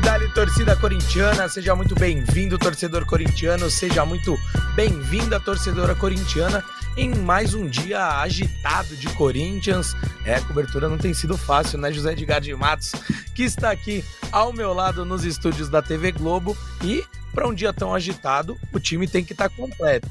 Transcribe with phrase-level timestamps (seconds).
[0.00, 4.38] Dali, torcida corintiana, seja muito bem-vindo, torcedor corintiano, seja muito
[4.74, 6.64] bem-vinda, torcedora corintiana,
[6.96, 9.94] em mais um dia agitado de Corinthians.
[10.24, 12.92] É, a cobertura não tem sido fácil, né, José Edgar de Matos,
[13.34, 17.04] que está aqui ao meu lado nos estúdios da TV Globo e
[17.34, 20.08] para um dia tão agitado, o time tem que estar tá completo.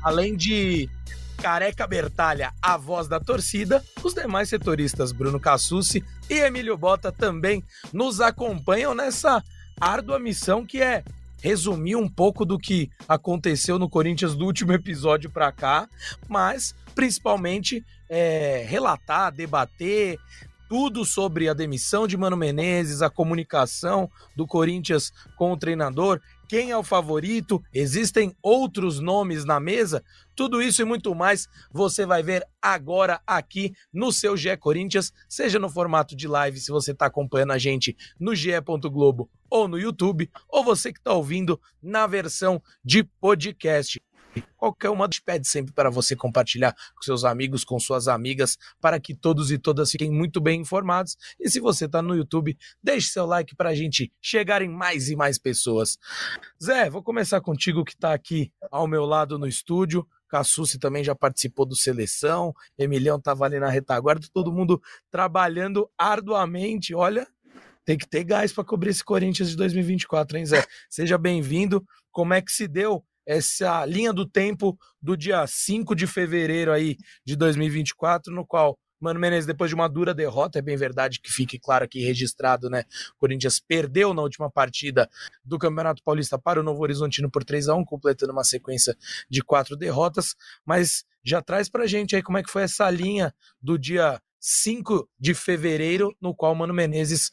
[0.00, 0.88] Além de
[1.38, 7.62] Careca Bertalha, a voz da torcida, os demais setoristas Bruno Cassucci e Emílio Bota também
[7.92, 9.42] nos acompanham nessa
[9.80, 11.04] árdua missão que é
[11.42, 15.88] resumir um pouco do que aconteceu no Corinthians do último episódio para cá,
[16.26, 20.18] mas principalmente é, relatar, debater,
[20.68, 26.70] tudo sobre a demissão de Mano Menezes, a comunicação do Corinthians com o treinador, quem
[26.70, 30.04] é o favorito, existem outros nomes na mesa,
[30.34, 35.58] tudo isso e muito mais você vai ver agora aqui no seu GE Corinthians, seja
[35.58, 40.30] no formato de live, se você está acompanhando a gente no ge.globo ou no YouTube,
[40.48, 44.02] ou você que está ouvindo na versão de podcast
[44.56, 49.14] qualquer uma pede sempre para você compartilhar com seus amigos, com suas amigas, para que
[49.14, 51.16] todos e todas fiquem muito bem informados.
[51.38, 55.08] E se você está no YouTube, deixe seu like para a gente chegar em mais
[55.08, 55.98] e mais pessoas.
[56.62, 60.06] Zé, vou começar contigo que está aqui ao meu lado no estúdio.
[60.28, 66.92] Cassucci também já participou do Seleção, Emilhão estava ali na retaguarda, todo mundo trabalhando arduamente.
[66.92, 67.28] Olha,
[67.84, 70.64] tem que ter gás para cobrir esse Corinthians de 2024, hein, Zé?
[70.88, 71.86] Seja bem-vindo.
[72.10, 76.96] Como é que se deu essa linha do tempo do dia 5 de fevereiro aí
[77.24, 81.30] de 2024, no qual Mano Menezes, depois de uma dura derrota, é bem verdade que
[81.30, 82.84] fique claro aqui registrado, né?
[83.16, 85.10] O Corinthians perdeu na última partida
[85.44, 88.96] do Campeonato Paulista para o Novo Horizontino por 3 a 1 completando uma sequência
[89.28, 93.34] de quatro derrotas, mas já traz pra gente aí como é que foi essa linha
[93.60, 97.30] do dia 5 de fevereiro, no qual o Mano Menezes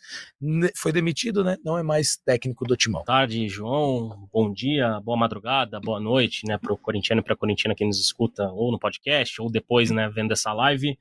[0.77, 1.57] foi demitido, né?
[1.61, 3.01] Não é mais técnico do Timão.
[3.01, 4.29] Boa tarde, João.
[4.31, 7.83] Bom dia, boa madrugada, boa noite, né, para o corintiano e para a corintiana que
[7.83, 10.97] nos escuta ou no podcast ou depois, né, vendo essa live.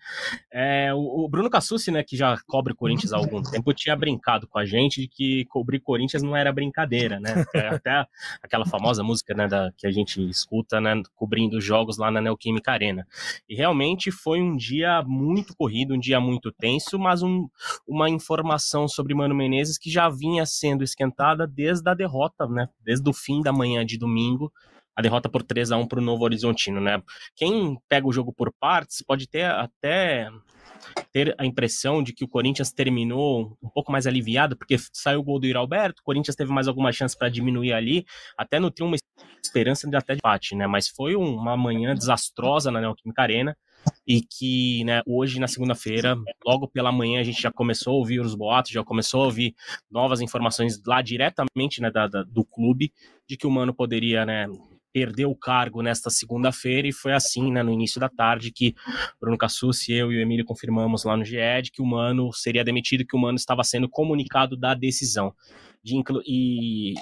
[0.53, 4.49] É, o, o, Bruno Cassucci, né, que já cobre Corinthians há algum tempo, tinha brincado
[4.49, 7.47] com a gente de que cobrir Corinthians não era brincadeira, né?
[7.54, 8.04] É até
[8.43, 12.72] aquela famosa música, né, da, que a gente escuta, né, cobrindo jogos lá na Neoquímica
[12.72, 13.06] Arena.
[13.49, 17.49] E realmente foi um dia muito corrido, dia muito tenso, mas um,
[17.87, 22.69] uma informação sobre Mano Menezes que já vinha sendo esquentada desde a derrota, né?
[22.81, 24.53] Desde o fim da manhã de domingo,
[24.97, 27.03] a derrota por 3 a 1 para o Novo Horizontino, né?
[27.37, 30.28] Quem pega o jogo por partes pode ter até
[31.12, 35.22] ter a impressão de que o Corinthians terminou um pouco mais aliviado, porque saiu o
[35.22, 38.05] gol do Iralberto, o Corinthians teve mais alguma chance para diminuir ali,
[38.37, 38.97] até nutriu uma
[39.43, 40.67] esperança de até de empate, né?
[40.67, 43.56] Mas foi uma manhã desastrosa na Neoquímica Arena
[44.06, 48.20] e que né, hoje, na segunda-feira, logo pela manhã, a gente já começou a ouvir
[48.20, 49.54] os boatos, já começou a ouvir
[49.91, 52.92] novas informações lá diretamente né, da, da, do clube
[53.28, 54.46] de que o Mano poderia né,
[54.92, 58.74] perder o cargo nesta segunda-feira e foi assim, né, no início da tarde, que
[59.20, 63.06] Bruno Cassucci, eu e o Emílio confirmamos lá no GED que o Mano seria demitido,
[63.06, 65.32] que o Mano estava sendo comunicado da decisão.
[65.82, 65.94] De,
[66.26, 66.94] e, e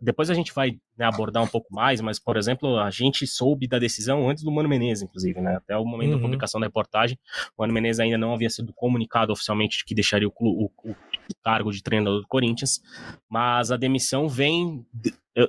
[0.00, 3.66] depois a gente vai né, abordar um pouco mais, mas, por exemplo, a gente soube
[3.66, 5.56] da decisão antes do Mano Menezes, inclusive, né?
[5.56, 6.16] Até o momento uhum.
[6.16, 7.18] da publicação da reportagem,
[7.56, 10.96] o Mano Menezes ainda não havia sido comunicado oficialmente de que deixaria o, o, o
[11.42, 12.80] cargo de treinador do Corinthians,
[13.28, 14.84] mas a demissão vem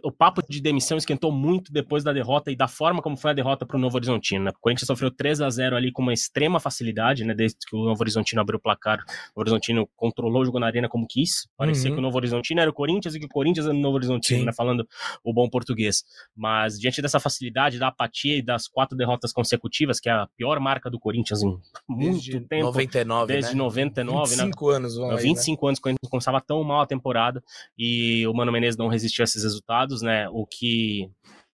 [0.04, 3.34] o papo de demissão esquentou muito depois da derrota e da forma como foi a
[3.34, 4.46] derrota para o Novo Horizontino.
[4.46, 4.52] Né?
[4.52, 7.34] O Corinthians sofreu 3 a 0 ali com uma extrema facilidade, né?
[7.34, 9.00] Desde que o Novo Horizontino abriu o placar,
[9.36, 11.48] o Horizontino controlou, jogou na arena como quis.
[11.58, 11.96] Parecia uhum.
[11.96, 14.46] que o Novo Horizontino era o Corinthians e que o Corinthians era o Novo Horizontino,
[14.46, 14.54] né?
[14.54, 14.88] Falando
[15.24, 16.04] o bom português.
[16.36, 20.60] Mas diante dessa facilidade, da apatia e das quatro derrotas consecutivas, que é a pior
[20.60, 21.58] marca do Corinthians em
[21.90, 22.66] muito desde tempo.
[22.66, 23.58] 99, desde né?
[23.58, 24.76] 99, 25 né?
[24.78, 25.70] anos, vai, 25 né?
[25.70, 27.44] anos, quando começava tão mal a temporada
[27.78, 30.28] e o Mano Menezes não resistiu a esses resultados, né?
[30.30, 31.10] O que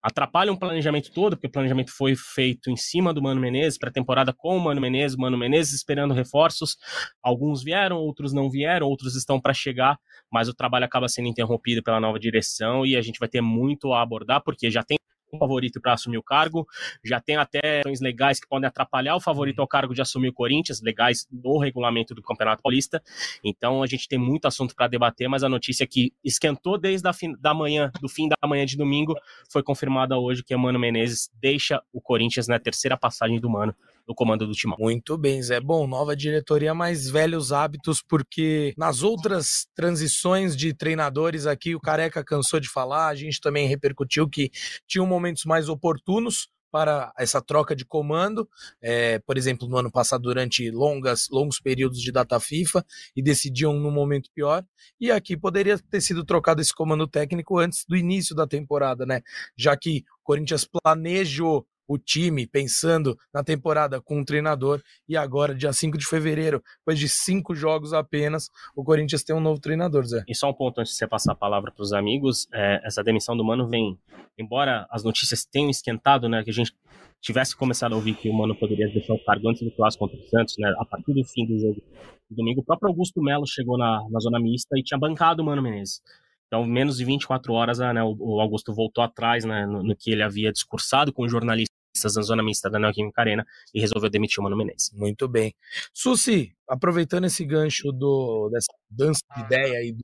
[0.05, 3.89] atrapalha um planejamento todo, porque o planejamento foi feito em cima do Mano Menezes, para
[3.89, 6.77] a temporada com o Mano Menezes, Mano Menezes esperando reforços.
[7.23, 9.97] Alguns vieram, outros não vieram, outros estão para chegar,
[10.31, 13.93] mas o trabalho acaba sendo interrompido pela nova direção e a gente vai ter muito
[13.93, 14.99] a abordar, porque já tem
[15.37, 16.67] favorito para assumir o cargo.
[17.03, 20.33] Já tem até questões legais que podem atrapalhar o favorito ao cargo de assumir o
[20.33, 23.01] Corinthians, legais no regulamento do Campeonato Paulista.
[23.43, 27.13] Então a gente tem muito assunto para debater, mas a notícia que esquentou desde a
[27.13, 29.15] fim, da manhã, do fim da manhã de domingo,
[29.49, 33.75] foi confirmada hoje que Mano Menezes deixa o Corinthians na terceira passagem do Mano
[34.07, 34.77] no comando do Timão.
[34.79, 35.59] Muito bem, Zé.
[35.59, 42.23] Bom, nova diretoria, mais velhos hábitos, porque nas outras transições de treinadores aqui, o Careca
[42.23, 44.51] cansou de falar, a gente também repercutiu que
[44.87, 48.49] tinham momentos mais oportunos para essa troca de comando,
[48.81, 52.85] é, por exemplo, no ano passado, durante longas, longos períodos de data FIFA,
[53.15, 54.61] e decidiam no momento pior.
[54.99, 59.21] E aqui poderia ter sido trocado esse comando técnico antes do início da temporada, né?
[59.57, 65.53] Já que o Corinthians planejou o time pensando na temporada com um treinador e agora,
[65.53, 70.05] dia 5 de fevereiro, depois de cinco jogos apenas, o Corinthians tem um novo treinador,
[70.05, 70.23] Zé.
[70.27, 73.03] E só um ponto antes de você passar a palavra para os amigos, é, essa
[73.03, 73.97] demissão do Mano vem,
[74.37, 76.73] embora as notícias tenham esquentado, né, que a gente
[77.21, 80.23] tivesse começado a ouvir que o Mano poderia deixar o cargo antes do clássico contra
[80.23, 81.81] o Santos, né, a partir do fim do jogo
[82.29, 85.45] do domingo, o próprio Augusto Melo chegou na, na zona mista e tinha bancado o
[85.45, 86.01] Mano Menezes.
[86.47, 90.23] Então, menos de 24 horas, né, o, Augusto voltou atrás né, no, no, que ele
[90.23, 94.43] havia discursado com o jornalista na zona mista da Neoquímica Arena e resolveu demitir o
[94.43, 94.91] Mano Menezes.
[94.93, 95.53] Muito bem.
[95.93, 100.03] Susi, aproveitando esse gancho do, dessa dança de ideia aí do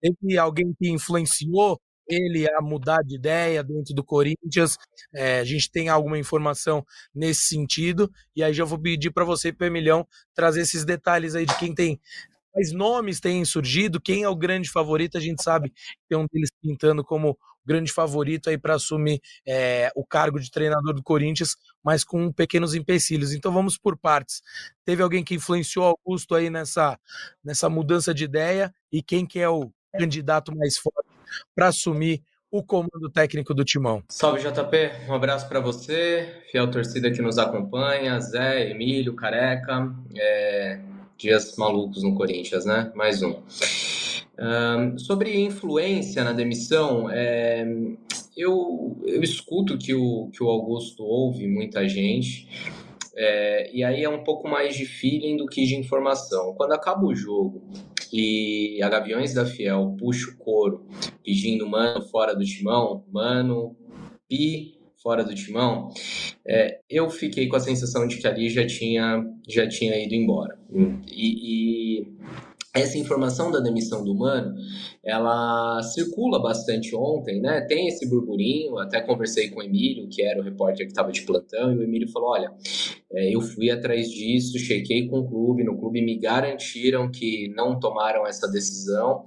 [0.00, 4.78] teve alguém que influenciou ele a mudar de ideia dentro do Corinthians.
[5.14, 8.10] É, a gente tem alguma informação nesse sentido.
[8.34, 12.00] E aí já vou pedir para você, Pemilhão, trazer esses detalhes aí de quem tem.
[12.50, 14.00] Quais nomes têm surgido?
[14.00, 15.18] Quem é o grande favorito?
[15.18, 15.76] A gente sabe que
[16.08, 17.38] tem um deles pintando como
[17.68, 21.54] grande favorito aí para assumir é, o cargo de treinador do Corinthians,
[21.84, 23.34] mas com pequenos empecilhos.
[23.34, 24.40] Então vamos por partes.
[24.86, 26.98] Teve alguém que influenciou Augusto aí nessa,
[27.44, 31.08] nessa mudança de ideia e quem que é o candidato mais forte
[31.54, 34.02] para assumir o comando técnico do Timão.
[34.08, 40.80] Salve JP, um abraço para você, fiel torcida que nos acompanha, Zé, Emílio, Careca, é...
[41.18, 42.90] dias malucos no Corinthians, né?
[42.94, 43.42] Mais um.
[44.40, 47.66] Um, sobre influência na demissão, é,
[48.36, 52.46] eu, eu escuto que o, que o Augusto ouve muita gente,
[53.16, 56.54] é, e aí é um pouco mais de feeling do que de informação.
[56.54, 57.60] Quando acaba o jogo
[58.12, 60.86] e a Gaviões da Fiel puxa o couro
[61.24, 63.76] pedindo mano fora do timão, mano,
[64.28, 65.90] pi fora do timão,
[66.46, 70.58] é, eu fiquei com a sensação de que ali já tinha, já tinha ido embora.
[71.06, 72.12] E, e
[72.80, 74.54] essa informação da demissão do Mano,
[75.04, 77.60] ela circula bastante ontem, né?
[77.62, 81.22] Tem esse burburinho, até conversei com o Emílio, que era o repórter que estava de
[81.22, 82.52] plantão, e o Emílio falou, olha,
[83.12, 87.78] é, eu fui atrás disso, chequei com o clube, no clube me garantiram que não
[87.78, 89.24] tomaram essa decisão.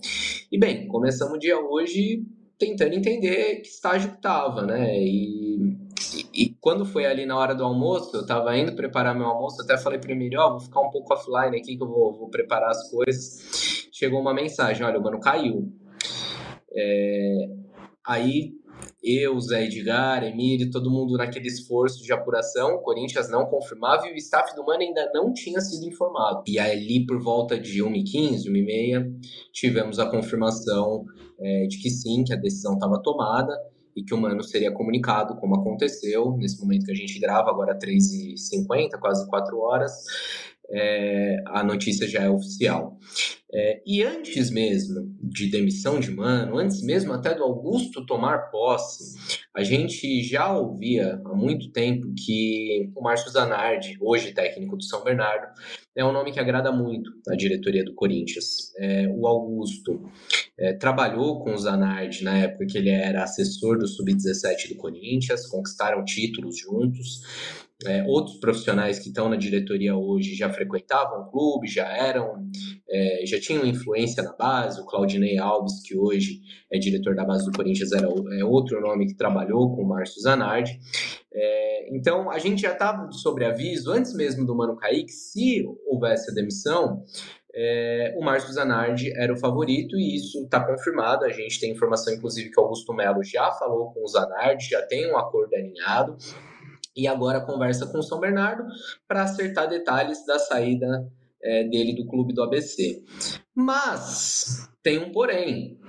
[0.51, 2.23] E bem, começamos o dia hoje
[2.65, 4.97] tentando entender que estágio que estava, né?
[4.97, 5.41] E
[6.13, 9.61] e, e, quando foi ali na hora do almoço, eu tava indo preparar meu almoço,
[9.61, 12.13] até falei pro Emílio, ó, oh, vou ficar um pouco offline aqui que eu vou,
[12.13, 13.87] vou preparar as coisas.
[13.91, 15.71] Chegou uma mensagem, olha, o mano caiu.
[16.73, 17.49] É,
[18.05, 18.53] aí
[19.03, 24.17] eu, Zé Edgar, Emílio, todo mundo naquele esforço de apuração, Corinthians não confirmava e o
[24.17, 26.43] staff do Mano ainda não tinha sido informado.
[26.47, 29.11] E ali, por volta de 1h15, 1h30,
[29.51, 31.05] tivemos a confirmação
[31.39, 33.57] é, de que sim, que a decisão estava tomada
[33.95, 37.77] e que o Mano seria comunicado, como aconteceu nesse momento que a gente grava, agora
[37.77, 39.91] 3h50, quase 4 horas,
[40.69, 42.97] é, a notícia já é oficial.
[43.53, 49.17] É, e antes mesmo de demissão de Mano, antes mesmo até do Augusto tomar posse,
[49.53, 55.03] a gente já ouvia há muito tempo que o Márcio Zanardi, hoje técnico do São
[55.03, 55.47] Bernardo,
[55.93, 58.73] é um nome que agrada muito à diretoria do Corinthians.
[58.77, 60.09] É, o Augusto
[60.57, 65.45] é, trabalhou com o Zanardi na época que ele era assessor do Sub-17 do Corinthians,
[65.47, 67.21] conquistaram títulos juntos.
[67.85, 72.47] É, outros profissionais que estão na diretoria hoje já frequentavam o clube, já eram,
[72.87, 74.79] é, já tinham influência na base.
[74.79, 79.07] O Claudinei Alves, que hoje é diretor da base do Corinthians, era é outro nome
[79.07, 80.79] que trabalhou com o Márcio Zanardi.
[81.33, 85.65] É, então, a gente já estava sobre aviso, antes mesmo do Mano cair, que se
[85.87, 87.03] houvesse a demissão,
[87.53, 91.25] é, o Márcio Zanardi era o favorito e isso está confirmado.
[91.25, 95.11] A gente tem informação, inclusive, que Augusto Melo já falou com o Zanardi, já tem
[95.11, 96.15] um acordo alinhado
[96.95, 98.63] e agora conversa com o São Bernardo
[99.07, 101.07] para acertar detalhes da saída
[101.43, 103.03] é, dele do clube do ABC.
[103.55, 105.79] Mas tem um porém.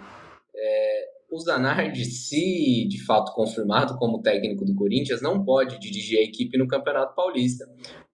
[0.55, 6.23] É, o Zanardi, se de fato confirmado como técnico do Corinthians, não pode dirigir a
[6.23, 7.65] equipe no Campeonato Paulista,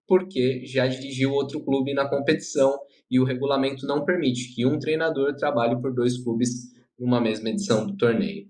[0.07, 2.79] porque já dirigiu outro clube na competição
[3.11, 7.85] e o regulamento não permite que um treinador trabalhe por dois clubes numa mesma edição
[7.85, 8.47] do torneio.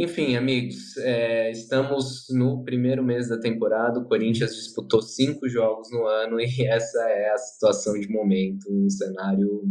[0.00, 3.98] Enfim, amigos, é, estamos no primeiro mês da temporada.
[3.98, 8.88] O Corinthians disputou cinco jogos no ano e essa é a situação de momento, um
[8.88, 9.64] cenário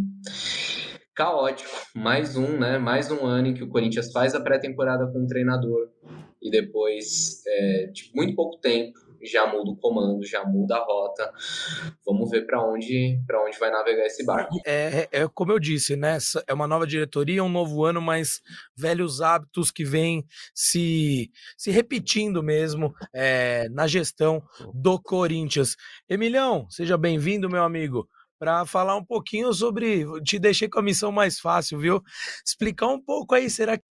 [1.15, 1.71] caótico.
[1.95, 2.77] Mais um, né?
[2.77, 5.87] Mais um ano em que o Corinthians faz a pré-temporada com o treinador
[6.41, 11.31] e depois, é, de muito pouco tempo, já muda o comando, já muda a rota.
[12.05, 14.55] Vamos ver para onde, onde vai navegar esse barco.
[14.65, 16.17] É, é, é como eu disse, né?
[16.47, 18.41] É uma nova diretoria, um novo ano, mas
[18.75, 24.41] velhos hábitos que vêm se, se repetindo mesmo é, na gestão
[24.73, 25.75] do Corinthians.
[26.09, 28.07] Emilhão, seja bem-vindo, meu amigo
[28.39, 30.05] para falar um pouquinho sobre.
[30.21, 32.03] Te deixei com a missão mais fácil, viu?
[32.45, 33.83] Explicar um pouco aí, será que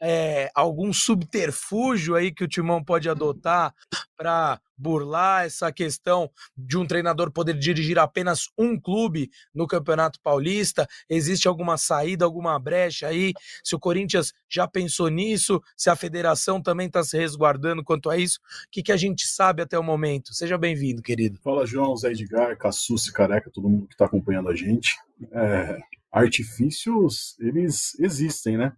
[0.00, 3.74] é, algum subterfúgio aí que o Timão pode adotar
[4.16, 10.86] para burlar essa questão de um treinador poder dirigir apenas um clube no Campeonato Paulista?
[11.10, 13.32] Existe alguma saída, alguma brecha aí?
[13.64, 18.16] Se o Corinthians já pensou nisso, se a federação também está se resguardando quanto a
[18.16, 20.32] isso, o que, que a gente sabe até o momento?
[20.32, 21.38] Seja bem-vindo, querido.
[21.42, 24.96] Fala, João, Zé Edgar, Cassucci, Careca, todo mundo que está acompanhando a gente.
[25.32, 25.78] É,
[26.10, 28.72] artifícios, eles existem, né?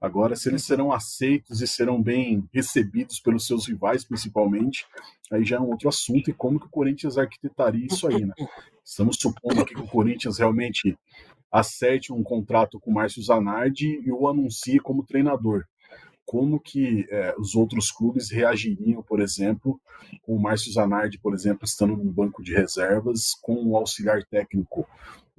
[0.00, 4.86] Agora, se eles serão aceitos e serão bem recebidos pelos seus rivais, principalmente,
[5.30, 8.34] aí já é um outro assunto e como que o Corinthians arquitetaria isso aí, né?
[8.84, 10.98] Estamos supondo que o Corinthians realmente
[11.52, 15.64] acerte um contrato com o Márcio Zanardi e o anuncie como treinador.
[16.24, 19.80] Como que é, os outros clubes reagiriam, por exemplo,
[20.22, 24.86] com o Márcio Zanardi, por exemplo, estando no banco de reservas, com o auxiliar técnico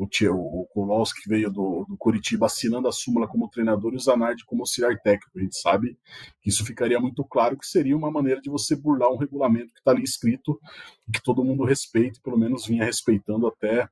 [0.02, 4.00] o, tio, o que veio do, do Curitiba assinando a súmula como treinador e o
[4.00, 5.38] Zanardi como auxiliar técnico.
[5.38, 5.96] A gente sabe
[6.42, 9.80] que isso ficaria muito claro que seria uma maneira de você burlar um regulamento que
[9.80, 10.60] está ali escrito
[11.08, 13.88] e que todo mundo respeita, pelo menos vinha respeitando até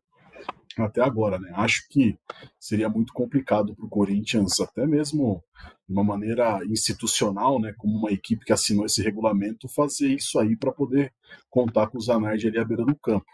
[0.77, 1.51] até agora, né?
[1.55, 2.17] Acho que
[2.57, 5.43] seria muito complicado para o Corinthians, até mesmo
[5.85, 7.73] de uma maneira institucional, né?
[7.77, 11.11] Como uma equipe que assinou esse regulamento, fazer isso aí para poder
[11.49, 13.25] contar com o Zanardi ali à beira do campo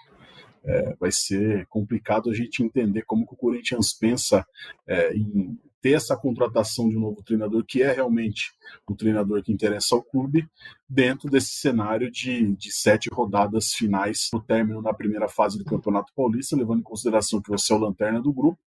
[0.66, 4.46] é, vai ser complicado a gente entender como que o Corinthians pensa
[4.88, 8.52] é, em ter essa contratação de um novo treinador, que é realmente
[8.90, 10.50] o treinador que interessa ao clube,
[10.90, 16.12] dentro desse cenário de, de sete rodadas finais no término na primeira fase do Campeonato
[16.16, 18.58] Paulista, levando em consideração que você é o lanterna do grupo,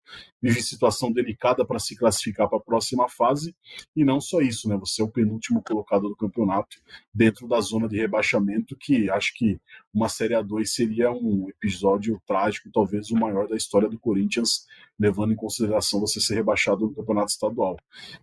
[0.41, 3.53] vive situação delicada para se classificar para a próxima fase,
[3.97, 4.77] e não só isso, né?
[4.77, 6.77] Você é o penúltimo colocado do campeonato
[7.13, 9.61] dentro da zona de rebaixamento, que acho que
[9.93, 14.67] uma Série A2 seria um episódio trágico, talvez o maior da história do Corinthians,
[14.99, 17.77] levando em consideração você ser rebaixado no campeonato estadual.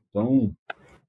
[0.09, 0.53] Então,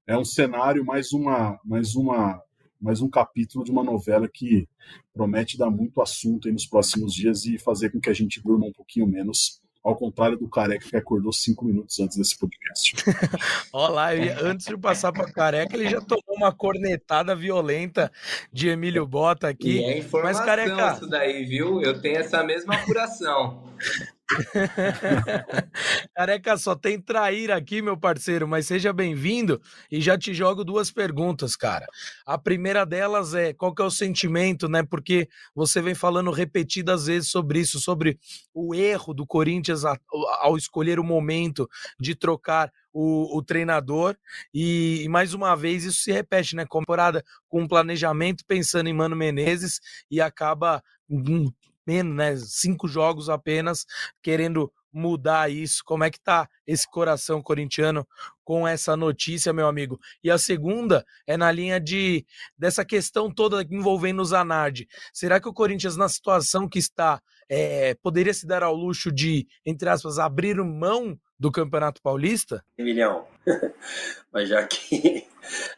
[0.05, 2.41] é um cenário mais uma mais uma
[2.79, 4.67] mais um capítulo de uma novela que
[5.11, 8.71] promete dar muito assunto nos próximos dias e fazer com que a gente durma um
[8.71, 12.93] pouquinho menos ao contrário do Careca que acordou cinco minutos antes desse podcast.
[13.71, 14.09] Olá,
[14.41, 18.11] antes de passar para Careca, ele já tomou uma cornetada violenta
[18.51, 19.77] de Emílio Bota aqui.
[19.77, 20.93] E é informação Mas, Careca...
[20.93, 21.81] isso daí, viu?
[21.81, 23.63] Eu tenho essa mesma apuração.
[26.15, 30.91] Careca, só tem trair aqui, meu parceiro, mas seja bem-vindo e já te jogo duas
[30.91, 31.87] perguntas, cara.
[32.25, 34.83] A primeira delas é qual que é o sentimento, né?
[34.83, 38.19] Porque você vem falando repetidas vezes sobre isso, sobre
[38.53, 41.67] o erro do Corinthians ao escolher o momento
[41.99, 44.17] de trocar o, o, treinador
[44.51, 46.65] e, e, mais uma vez isso se repete, né?
[46.65, 49.79] Temporada com um planejamento pensando em Mano Menezes
[50.09, 51.51] e acaba hum,
[51.87, 52.35] menos, né?
[52.35, 53.85] Cinco jogos apenas,
[54.21, 55.81] querendo mudar isso.
[55.85, 58.05] Como é que tá esse coração corintiano
[58.43, 59.99] com essa notícia, meu amigo?
[60.23, 62.25] E a segunda é na linha de
[62.57, 64.87] dessa questão toda envolvendo o Zanardi.
[65.13, 69.47] Será que o Corinthians, na situação que está, é, poderia se dar ao luxo de,
[69.65, 72.63] entre aspas, abrir mão do Campeonato Paulista?
[72.77, 73.25] Milhão.
[74.31, 75.25] Mas já que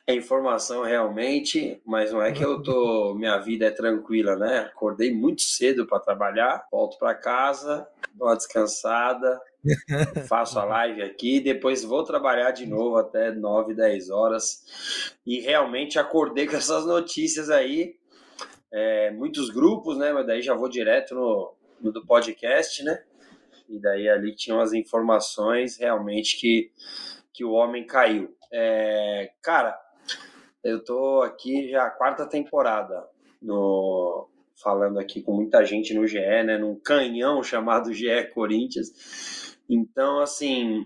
[0.08, 3.14] é informação realmente, mas não é que eu tô.
[3.14, 4.60] Minha vida é tranquila, né?
[4.60, 9.40] Acordei muito cedo para trabalhar, volto para casa, dou uma descansada,
[10.28, 15.16] faço a live aqui, depois vou trabalhar de novo até 9, 10 horas.
[15.26, 17.96] E realmente acordei com essas notícias aí.
[18.72, 20.12] É, muitos grupos, né?
[20.12, 23.04] Mas daí já vou direto no, no do podcast, né?
[23.70, 26.72] E daí ali tinham as informações realmente que,
[27.34, 28.36] que o homem caiu.
[28.52, 29.80] É, cara,
[30.64, 33.08] eu tô aqui já a quarta temporada
[33.42, 34.28] no
[34.62, 39.58] falando aqui com muita gente no GE, né, num canhão chamado GE Corinthians.
[39.70, 40.86] Então, assim,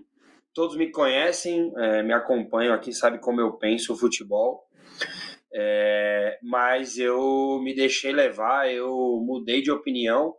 [0.52, 4.64] todos me conhecem, é, me acompanham aqui, sabe como eu penso o futebol.
[5.52, 10.34] É, mas eu me deixei levar, eu mudei de opinião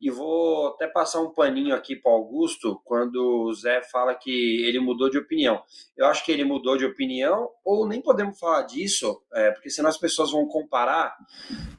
[0.00, 4.78] e vou até passar um paninho aqui para Augusto quando o Zé fala que ele
[4.78, 5.60] mudou de opinião.
[5.96, 9.88] Eu acho que ele mudou de opinião, ou nem podemos falar disso, é, porque senão
[9.88, 11.16] as pessoas vão comparar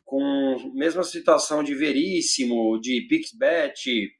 [0.03, 4.11] com a mesma situação de Veríssimo, de Pixbet,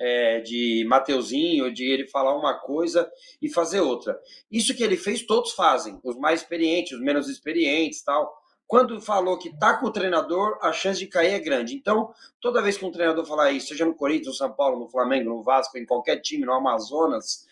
[0.00, 3.08] é, de Mateuzinho, de ele falar uma coisa
[3.40, 4.18] e fazer outra.
[4.50, 8.39] Isso que ele fez, todos fazem, os mais experientes, os menos experientes tal
[8.70, 11.74] quando falou que tá com o treinador, a chance de cair é grande.
[11.74, 14.88] Então, toda vez que um treinador falar isso, seja no Corinthians, no São Paulo, no
[14.88, 17.48] Flamengo, no Vasco, em qualquer time, no Amazonas,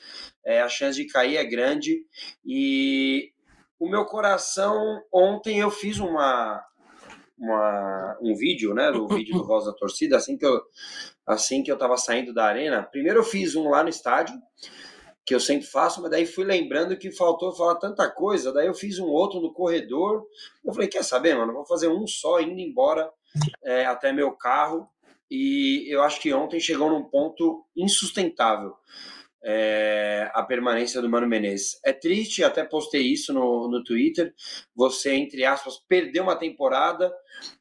[0.47, 2.07] é, a chance de cair é grande.
[2.47, 3.33] E
[3.81, 6.65] o meu coração, ontem eu fiz uma,
[7.37, 10.63] uma, um vídeo, né, do vídeo do Voz da Torcida, assim que eu
[11.27, 12.85] assim que eu tava saindo da arena.
[12.85, 14.37] Primeiro eu fiz um lá no estádio,
[15.29, 18.73] que eu sempre faço, mas daí fui lembrando que faltou falar tanta coisa, daí eu
[18.73, 20.27] fiz um outro no corredor.
[20.65, 23.11] Eu falei, quer saber, mano, vou fazer um só indo embora
[23.63, 24.89] é, até meu carro.
[25.31, 28.75] E eu acho que ontem chegou num ponto insustentável
[29.45, 31.79] é, a permanência do Mano Menezes.
[31.85, 34.33] É triste, até postei isso no, no Twitter.
[34.75, 37.13] Você, entre aspas, perdeu uma temporada,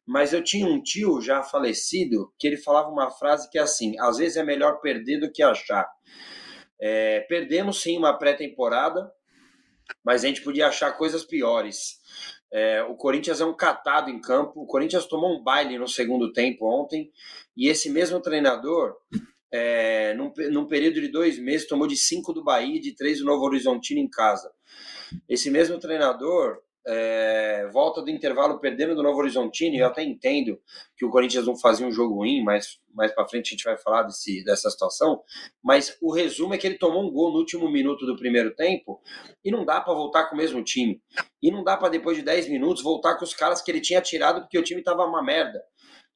[0.05, 3.99] mas eu tinha um tio já falecido que ele falava uma frase que é assim:
[3.99, 5.85] às vezes é melhor perder do que achar.
[6.79, 9.11] É, perdemos sim uma pré-temporada,
[10.03, 11.99] mas a gente podia achar coisas piores.
[12.51, 14.61] É, o Corinthians é um catado em campo.
[14.61, 17.11] O Corinthians tomou um baile no segundo tempo ontem.
[17.55, 18.95] E esse mesmo treinador,
[19.51, 23.19] é, num, num período de dois meses, tomou de cinco do Bahia e de três
[23.19, 24.51] do Novo Horizontino em casa.
[25.27, 30.57] Esse mesmo treinador é, volta do intervalo perdendo do Novo Horizontino, eu até entendo
[30.95, 33.77] que o Corinthians não fazia um jogo ruim, mas mais para frente a gente vai
[33.77, 35.21] falar desse, dessa situação,
[35.61, 39.01] mas o resumo é que ele tomou um gol no último minuto do primeiro tempo
[39.43, 41.01] e não dá para voltar com o mesmo time.
[41.43, 44.01] E não dá para depois de 10 minutos voltar com os caras que ele tinha
[44.01, 45.61] tirado porque o time tava uma merda.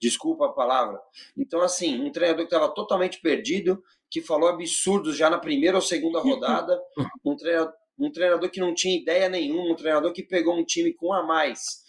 [0.02, 1.00] Desculpa a palavra.
[1.38, 5.82] Então, assim, um treinador que estava totalmente perdido, que falou absurdos já na primeira ou
[5.82, 6.82] segunda rodada,
[7.24, 10.94] um treinador um treinador que não tinha ideia nenhuma, um treinador que pegou um time
[10.94, 11.82] com a mais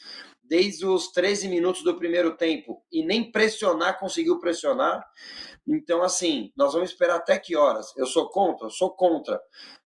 [0.53, 5.03] desde os 13 minutos do primeiro tempo e nem pressionar conseguiu pressionar.
[5.67, 7.97] Então, assim, nós vamos esperar até que horas?
[7.97, 8.69] Eu sou contra?
[8.69, 9.41] Sou contra.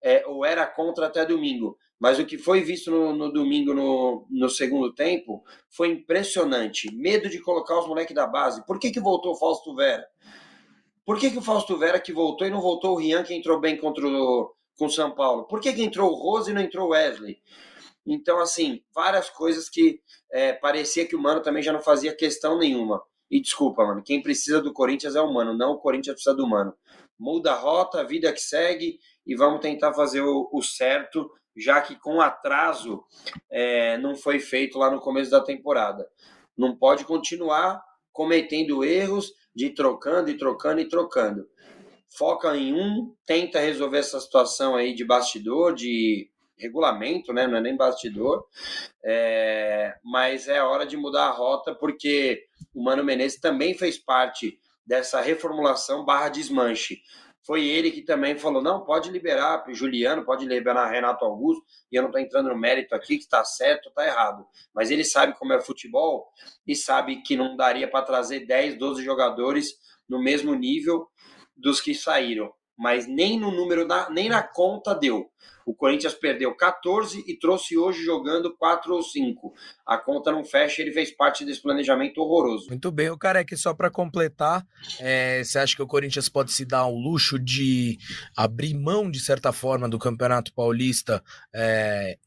[0.02, 1.78] É, ou era contra até domingo.
[1.98, 6.94] Mas o que foi visto no, no domingo, no, no, segundo tempo, foi impressionante.
[6.94, 8.64] Medo de colocar os moleques da base.
[8.66, 10.06] Por que, que voltou o Fausto Vera?
[11.06, 13.58] Por que, que o Fausto Vera que voltou e não voltou o Rian que entrou
[13.58, 15.44] bem contra o, com São Paulo?
[15.44, 17.38] Por que, que entrou o Rose e não entrou o Wesley?
[18.06, 20.00] Então, assim, várias coisas que
[20.32, 23.02] é, parecia que o Mano também já não fazia questão nenhuma.
[23.30, 26.48] E desculpa, mano, quem precisa do Corinthians é o Mano, não o Corinthians precisa do
[26.48, 26.74] Mano.
[27.18, 31.82] Muda a rota, a vida que segue e vamos tentar fazer o, o certo, já
[31.82, 33.04] que com atraso
[33.50, 36.08] é, não foi feito lá no começo da temporada.
[36.56, 41.46] Não pode continuar cometendo erros de trocando e trocando e trocando
[42.10, 47.46] foca em um, tenta resolver essa situação aí de bastidor, de regulamento, né?
[47.46, 48.44] Não é nem bastidor,
[49.04, 52.44] é, mas é hora de mudar a rota porque
[52.74, 57.00] o Mano Menezes também fez parte dessa reformulação barra desmanche.
[57.42, 62.02] Foi ele que também falou: não, pode liberar Juliano, pode liberar Renato Augusto, e eu
[62.02, 64.46] não estou entrando no mérito aqui que está certo ou está errado.
[64.74, 66.28] Mas ele sabe como é futebol
[66.66, 69.72] e sabe que não daria para trazer 10, 12 jogadores
[70.08, 71.08] no mesmo nível
[71.60, 75.30] dos que saíram, mas nem no número, nem na conta deu.
[75.66, 79.52] O Corinthians perdeu 14 e trouxe hoje jogando 4 ou 5.
[79.86, 82.68] A conta não fecha, ele fez parte desse planejamento horroroso.
[82.68, 84.66] Muito bem, o Careca, só para completar,
[84.98, 87.98] é, você acha que o Corinthians pode se dar o luxo de
[88.36, 91.22] abrir mão, de certa forma, do Campeonato Paulista
[91.54, 92.18] é,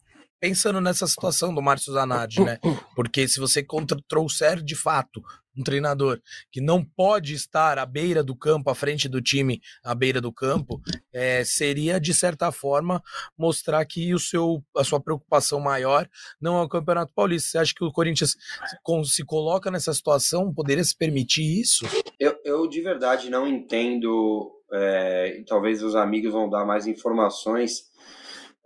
[0.44, 2.60] pensando nessa situação do Márcio Zanardi, né?
[2.98, 5.24] Porque se você contra, trouxer de fato
[5.58, 6.20] um treinador
[6.52, 10.34] que não pode estar à beira do campo, à frente do time, à beira do
[10.34, 10.82] campo,
[11.14, 13.02] é, seria de certa forma
[13.38, 16.10] mostrar que o seu, a sua preocupação maior
[16.42, 17.52] não é o Campeonato Paulista.
[17.52, 18.36] Você acha que o Corinthians
[19.06, 21.86] se coloca nessa situação, poderia se permitir isso?
[22.20, 24.52] Eu, eu de verdade não entendo.
[24.74, 27.94] É, talvez os amigos vão dar mais informações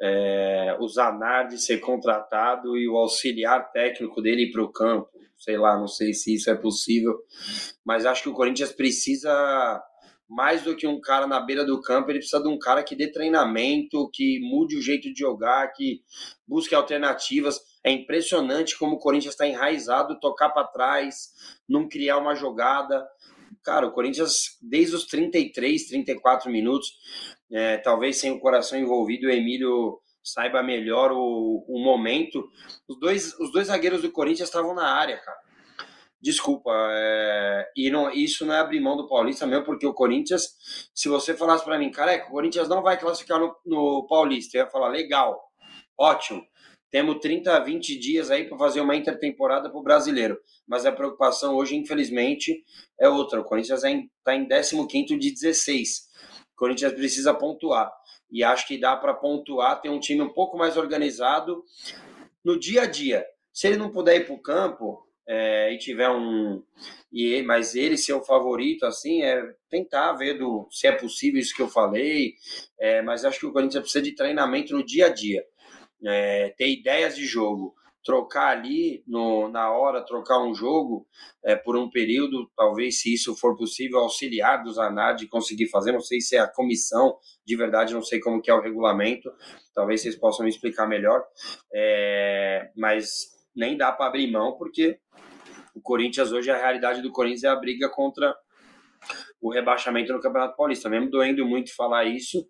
[0.02, 5.10] é, o Zanardi ser contratado e o auxiliar técnico dele ir para o campo.
[5.38, 7.16] Sei lá, não sei se isso é possível,
[7.86, 9.82] mas acho que o Corinthians precisa
[10.28, 12.96] mais do que um cara na beira do campo, ele precisa de um cara que
[12.96, 16.02] dê treinamento, que mude o jeito de jogar, que
[16.46, 17.60] busque alternativas.
[17.84, 21.30] É impressionante como o Corinthians está enraizado, tocar para trás,
[21.68, 23.08] não criar uma jogada.
[23.64, 26.90] Cara, o Corinthians, desde os 33, 34 minutos,
[27.52, 32.48] é, talvez sem o coração envolvido, o Emílio saiba melhor o, o momento.
[32.88, 35.38] Os dois, os dois zagueiros do Corinthians estavam na área, cara.
[36.20, 40.90] Desculpa, é, e não, isso não é abrir mão do Paulista mesmo, porque o Corinthians,
[40.94, 44.64] se você falasse para mim, cara, o Corinthians não vai classificar no, no Paulista, eu
[44.64, 45.40] ia falar, legal,
[45.98, 46.44] ótimo,
[46.90, 50.40] temos 30, 20 dias aí para fazer uma intertemporada para o brasileiro.
[50.66, 52.64] Mas a preocupação hoje, infelizmente,
[53.00, 53.42] é outra.
[53.42, 56.08] O Corinthians está em, tá em 15 de 16.
[56.58, 57.94] Corinthians precisa pontuar.
[58.30, 61.64] E acho que dá para pontuar, ter um time um pouco mais organizado
[62.44, 63.26] no dia a dia.
[63.54, 66.64] Se ele não puder ir para o campo é, e tiver um.
[67.12, 71.56] E, mas ele ser o favorito, assim, é tentar ver do, se é possível isso
[71.56, 72.34] que eu falei.
[72.80, 75.46] É, mas acho que o Corinthians precisa de treinamento no dia a dia.
[76.04, 77.76] É, ter ideias de jogo
[78.08, 81.06] trocar ali no, na hora, trocar um jogo
[81.44, 86.00] é, por um período, talvez se isso for possível, auxiliar do Zanardi conseguir fazer, não
[86.00, 89.30] sei se é a comissão, de verdade não sei como que é o regulamento,
[89.76, 91.22] talvez vocês possam me explicar melhor,
[91.74, 95.00] é, mas nem dá para abrir mão, porque
[95.76, 98.34] o Corinthians hoje, a realidade do Corinthians é a briga contra
[99.42, 100.90] o rebaixamento no Campeonato Paulista.
[100.90, 102.48] Mesmo doendo muito falar isso,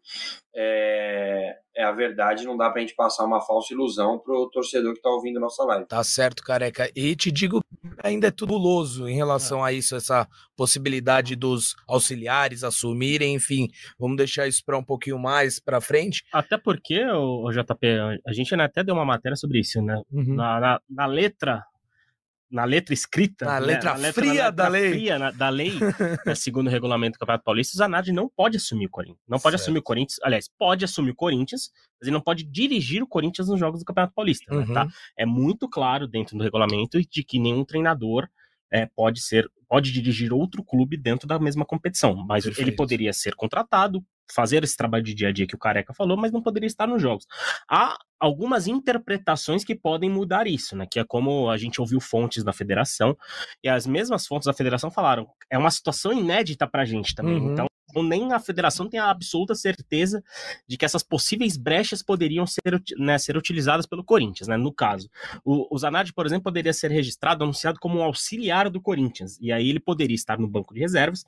[0.55, 1.55] é,
[1.87, 5.39] a verdade, não dá pra gente passar uma falsa ilusão pro torcedor que tá ouvindo
[5.39, 5.85] nossa live.
[5.85, 6.89] Tá certo, careca.
[6.95, 7.61] E te digo,
[8.03, 13.67] ainda é tubuloso em relação a isso, essa possibilidade dos auxiliares assumirem, enfim,
[13.99, 16.23] vamos deixar isso para um pouquinho mais para frente.
[16.31, 17.87] Até porque, o, JP,
[18.25, 20.01] a gente até deu uma matéria sobre isso, né?
[20.11, 20.35] Uhum.
[20.35, 21.63] Na, na, na letra
[22.49, 23.65] na letra escrita, na né?
[23.67, 25.71] letra, na letra fria na letra da lei, fria, na, da lei,
[26.25, 29.19] né, segundo o regulamento do Campeonato Paulista, o Zanardi não pode assumir o Corinthians.
[29.27, 29.63] Não pode certo.
[29.63, 33.49] assumir o Corinthians, aliás, pode assumir o Corinthians, mas ele não pode dirigir o Corinthians
[33.49, 34.53] nos jogos do Campeonato Paulista.
[34.53, 34.65] Uhum.
[34.65, 34.87] Né, tá?
[35.17, 38.27] É muito claro dentro do regulamento de que nenhum treinador
[38.71, 42.69] é, pode ser pode dirigir outro clube dentro da mesma competição, mas Perfeito.
[42.69, 46.17] ele poderia ser contratado, fazer esse trabalho de dia a dia que o Careca falou,
[46.17, 47.25] mas não poderia estar nos jogos.
[47.69, 50.87] Há algumas interpretações que podem mudar isso, né?
[50.89, 53.17] Que é como a gente ouviu fontes da federação,
[53.63, 57.37] e as mesmas fontes da federação falaram, é uma situação inédita pra gente também.
[57.39, 57.53] Uhum.
[57.53, 57.67] Então,
[58.03, 60.23] nem a federação tem a absoluta certeza
[60.67, 64.57] de que essas possíveis brechas poderiam ser, né, ser utilizadas pelo Corinthians, né?
[64.57, 65.09] No caso,
[65.43, 69.51] o, o Zanardi, por exemplo, poderia ser registrado, anunciado como um auxiliar do Corinthians, e
[69.51, 71.25] aí ele poderia estar no banco de reservas,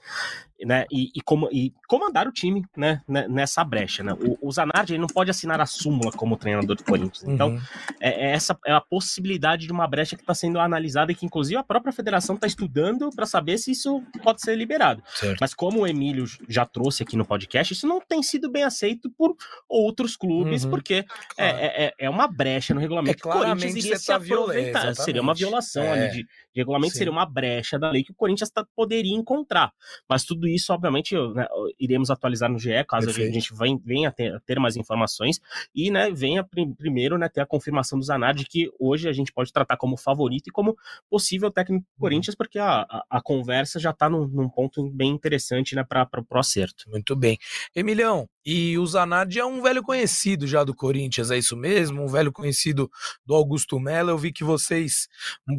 [0.65, 0.85] né?
[0.91, 3.01] E, e, como, e comandar o time, né?
[3.07, 4.13] Nessa brecha, né?
[4.13, 7.23] O, o Zanardi ele não pode assinar a súmula como treinador do Corinthians.
[7.23, 7.61] Então, uhum.
[7.99, 11.25] é, é, essa é a possibilidade de uma brecha que está sendo analisada e que,
[11.25, 15.03] inclusive, a própria federação está estudando para saber se isso pode ser liberado.
[15.15, 15.39] Certo.
[15.39, 19.09] Mas como o Emílio já trouxe aqui no podcast, isso não tem sido bem aceito
[19.09, 19.35] por
[19.67, 20.69] outros clubes, uhum.
[20.69, 21.05] porque
[21.37, 21.57] é, claro.
[21.57, 23.17] é, é, é, uma brecha no regulamento.
[23.17, 24.95] É, claramente o Corinthians iria se tá aproveitar.
[24.95, 25.91] seria uma violação é.
[25.91, 26.99] ali de, de regulamento, Sim.
[26.99, 29.71] seria uma brecha da lei que o Corinthians tá, poderia encontrar.
[30.07, 31.47] Mas tudo isso, obviamente, né,
[31.79, 33.29] iremos atualizar no GE, caso Perfeito.
[33.29, 35.39] a gente venha ter, ter, mais informações,
[35.73, 39.31] e né, venha prim, primeiro né, ter a confirmação do Zanardi que hoje a gente
[39.31, 40.75] pode tratar como favorito e como
[41.09, 41.99] possível técnico do uhum.
[41.99, 46.07] Corinthians, porque a, a, a conversa já está num, num, ponto bem interessante né, para
[46.13, 46.89] o acerto.
[46.89, 47.37] Muito bem.
[47.75, 52.03] Emilhão, e o Zanardi é um velho conhecido já do Corinthians, é isso mesmo?
[52.03, 52.89] Um velho conhecido
[53.25, 54.09] do Augusto Mello.
[54.09, 55.07] Eu vi que vocês,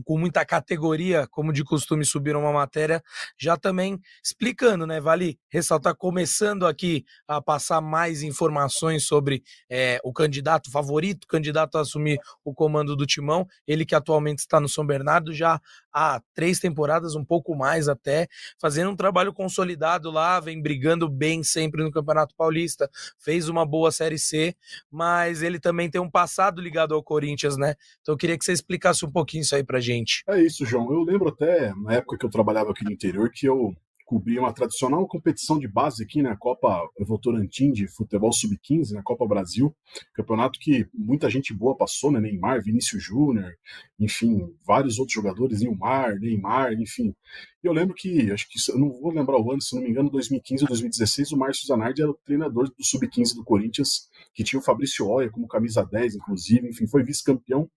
[0.05, 3.03] com muita categoria, como de costume, subiram uma matéria
[3.39, 5.01] já também explicando, né?
[5.01, 11.83] Vale ressaltar, começando aqui a passar mais informações sobre é, o candidato favorito, candidato a
[11.83, 15.61] assumir o comando do Timão, ele que atualmente está no São Bernardo já
[15.93, 18.29] há três temporadas, um pouco mais até,
[18.61, 22.70] fazendo um trabalho consolidado lá, vem brigando bem sempre no Campeonato Paulista,
[23.19, 24.55] fez uma boa Série C,
[24.91, 27.75] mas ele também tem um passado ligado ao Corinthians, né?
[28.01, 30.23] Então eu queria que você explicasse um pouquinho isso aí pra gente.
[30.29, 30.93] É isso, João.
[30.93, 33.75] Eu lembro até, na época que eu trabalhava aqui no interior, que eu
[34.11, 36.37] cobrir uma tradicional competição de base aqui, né?
[36.37, 39.03] Copa Votorantim de Futebol Sub-15, na né?
[39.05, 39.73] Copa Brasil.
[40.13, 42.19] Campeonato que muita gente boa passou, né?
[42.19, 43.57] Neymar, Vinícius Júnior,
[44.01, 47.15] enfim, vários outros jogadores, Neymar, Neymar, enfim.
[47.63, 49.91] E eu lembro que, acho que, eu não vou lembrar o ano, se não me
[49.91, 54.43] engano, 2015 ou 2016, o Márcio Zanardi era o treinador do Sub-15 do Corinthians, que
[54.43, 57.71] tinha o Fabrício Oia como camisa 10, inclusive, enfim, foi vice-campeão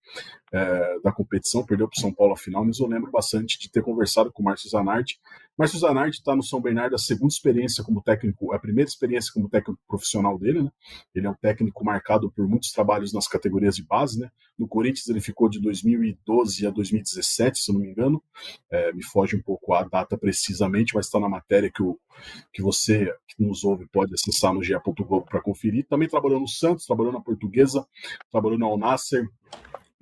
[0.51, 3.69] é, da competição, perdeu para o São Paulo a final, mas eu lembro bastante de
[3.69, 5.19] ter conversado com o Márcio Zanardi.
[5.57, 9.47] Márcio Zanardi está no São Bernardo a segunda experiência como técnico, a primeira experiência como
[9.47, 10.71] técnico profissional dele, né?
[11.13, 14.31] Ele é um técnico marcado por muitos trabalhos nas categorias de base, né?
[14.57, 18.23] No Corinthians ele ficou de 2012 a 2017, se eu não me engano,
[18.71, 21.99] é, me foge um pouco a data precisamente, mas está na matéria que, o,
[22.51, 25.85] que você que nos ouve pode acessar no ge.globo para conferir.
[25.87, 27.85] Também trabalhou no Santos, trabalhou na Portuguesa,
[28.31, 29.27] trabalhou na Alnasser,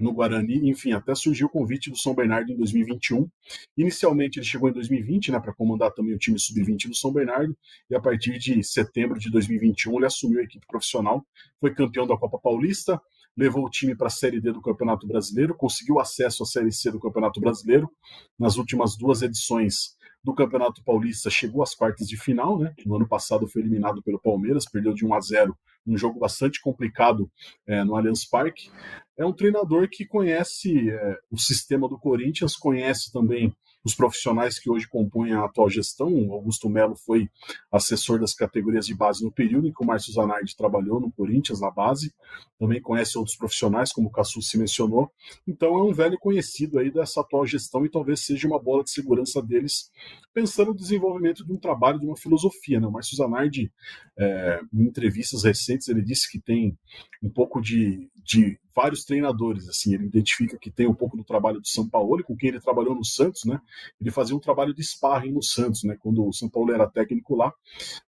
[0.01, 3.29] no Guarani, enfim, até surgiu o convite do São Bernardo em 2021.
[3.77, 7.55] Inicialmente ele chegou em 2020, né, para comandar também o time sub-20 do São Bernardo,
[7.89, 11.25] e a partir de setembro de 2021 ele assumiu a equipe profissional,
[11.59, 12.99] foi campeão da Copa Paulista,
[13.37, 16.91] levou o time para a Série D do Campeonato Brasileiro, conseguiu acesso à Série C
[16.91, 17.89] do Campeonato Brasileiro
[18.37, 22.73] nas últimas duas edições do Campeonato Paulista chegou às quartas de final, né?
[22.86, 26.62] No ano passado foi eliminado pelo Palmeiras, perdeu de 1 a 0, um jogo bastante
[26.62, 27.29] complicado
[27.65, 28.69] é, no Allianz Parque.
[29.17, 34.70] É um treinador que conhece é, o sistema do Corinthians, conhece também os profissionais que
[34.70, 36.08] hoje compõem a atual gestão.
[36.32, 37.30] Augusto Melo foi
[37.72, 41.60] assessor das categorias de base no período em que o Márcio Zanardi trabalhou no Corinthians,
[41.60, 42.13] na base.
[42.60, 45.12] Também conhece outros profissionais, como o Cassu se mencionou.
[45.48, 48.91] Então é um velho conhecido aí dessa atual gestão e talvez seja uma bola de
[48.91, 49.89] segurança deles,
[50.34, 52.80] pensando no desenvolvimento de um trabalho, de uma filosofia.
[52.80, 52.88] Né?
[52.88, 53.72] O Márcio Zanardi,
[54.17, 56.78] é, em entrevistas recentes, ele disse que tem
[57.24, 61.60] um pouco de, de vários treinadores, assim, ele identifica que tem um pouco do trabalho
[61.60, 63.60] do São Paulo, com quem ele trabalhou no Santos, né?
[63.99, 65.97] Ele fazia um trabalho de sparring no Santos, né?
[65.99, 67.53] Quando o São Paulo era técnico lá,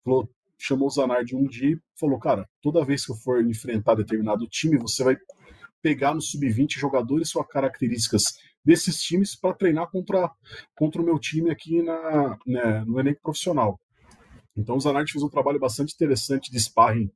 [0.05, 3.95] falou, chamou o Zanardi um dia e falou, cara, toda vez que eu for enfrentar
[3.95, 5.17] determinado time, você vai
[5.83, 8.23] pegar no sub-20 jogadores ou características
[8.65, 10.31] desses times para treinar contra,
[10.77, 13.79] contra o meu time aqui na, né, no elenco profissional.
[14.57, 17.11] Então o Zanardi fez um trabalho bastante interessante de sparring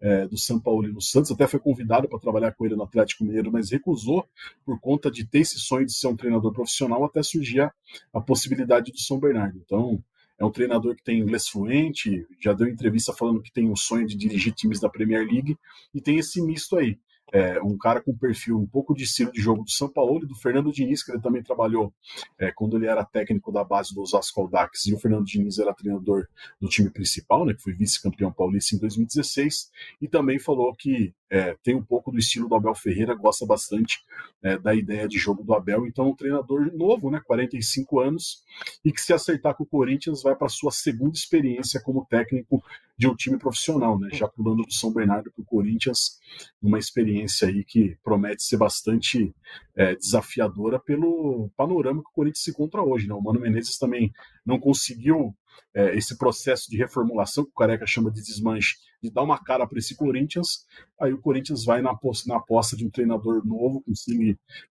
[0.00, 2.82] é, do São Paulo e no Santos, até foi convidado para trabalhar com ele no
[2.82, 4.28] Atlético Mineiro, mas recusou
[4.64, 7.72] por conta de ter esse sonho de ser um treinador profissional até surgir a,
[8.12, 9.60] a possibilidade do São Bernardo.
[9.64, 10.02] Então
[10.38, 14.06] é um treinador que tem inglês fluente, já deu entrevista falando que tem o sonho
[14.06, 15.56] de dirigir times da Premier League
[15.94, 16.98] e tem esse misto aí
[17.32, 20.26] é, um cara com perfil um pouco de estilo de jogo do São Paulo e
[20.26, 21.92] do Fernando Diniz, que ele também trabalhou
[22.38, 25.72] é, quando ele era técnico da base do Osasco Aldax e o Fernando Diniz era
[25.72, 26.28] treinador
[26.60, 31.56] do time principal, né, que foi vice-campeão paulista em 2016, e também falou que é,
[31.62, 34.04] tem um pouco do estilo do Abel Ferreira, gosta bastante
[34.42, 38.42] é, da ideia de jogo do Abel, então um treinador novo, né, 45 anos,
[38.84, 42.62] e que se acertar com o Corinthians vai para sua segunda experiência como técnico
[42.98, 44.10] de um time profissional, né?
[44.12, 46.20] Já pulando do São Bernardo para o Corinthians,
[46.62, 49.34] uma experiência aí que promete ser bastante
[49.74, 53.14] é, desafiadora pelo panorama que o Corinthians se encontra hoje, né?
[53.14, 54.12] O Mano Menezes também
[54.44, 55.34] não conseguiu
[55.74, 59.66] é, esse processo de reformulação, que o Careca chama de desmanche, de dar uma cara
[59.66, 60.64] para esse Corinthians,
[61.00, 63.92] aí o Corinthians vai na aposta, na aposta de um treinador novo, com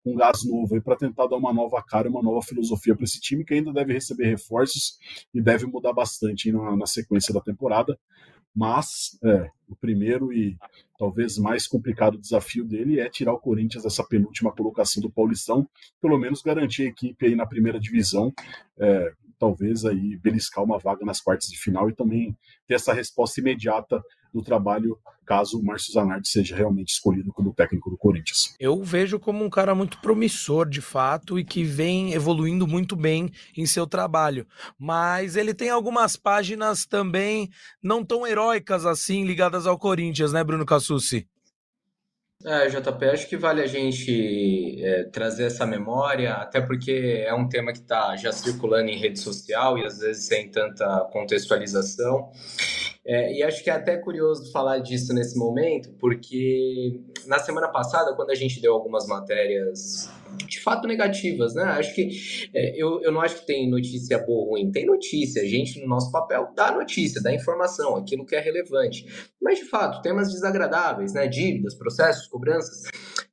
[0.04, 3.44] com gás novo, para tentar dar uma nova cara, uma nova filosofia para esse time,
[3.44, 4.98] que ainda deve receber reforços
[5.34, 8.00] e deve mudar bastante na, na sequência da temporada.
[8.54, 10.58] Mas é, o primeiro e
[10.98, 15.67] talvez mais complicado desafio dele é tirar o Corinthians dessa penúltima colocação do Paulistão,
[16.02, 18.34] pelo menos garantir a equipe aí na primeira divisão,
[18.78, 23.39] é, talvez aí beliscar uma vaga nas quartas de final e também ter essa resposta
[23.39, 28.54] imediata do trabalho caso o Márcio Zanardi seja realmente escolhido como técnico do Corinthians.
[28.60, 33.32] Eu vejo como um cara muito promissor, de fato, e que vem evoluindo muito bem
[33.56, 34.46] em seu trabalho.
[34.78, 37.50] Mas ele tem algumas páginas também
[37.82, 41.28] não tão heróicas assim ligadas ao Corinthians, né, Bruno Cassucci?
[42.44, 47.48] É, JP, acho que vale a gente é, trazer essa memória, até porque é um
[47.48, 52.32] tema que está já circulando em rede social e às vezes sem tanta contextualização.
[53.06, 58.16] É, e acho que é até curioso falar disso nesse momento, porque na semana passada,
[58.16, 60.10] quando a gente deu algumas matérias
[60.48, 61.64] de fato negativas, né?
[61.64, 62.10] Acho que
[62.54, 65.42] é, eu, eu não acho que tem notícia boa ou ruim, tem notícia.
[65.42, 69.06] A gente, no nosso papel, dá notícia, dá informação, aquilo que é relevante.
[69.42, 71.28] Mas, de fato, temas desagradáveis, né?
[71.28, 72.84] Dívidas, processos, cobranças.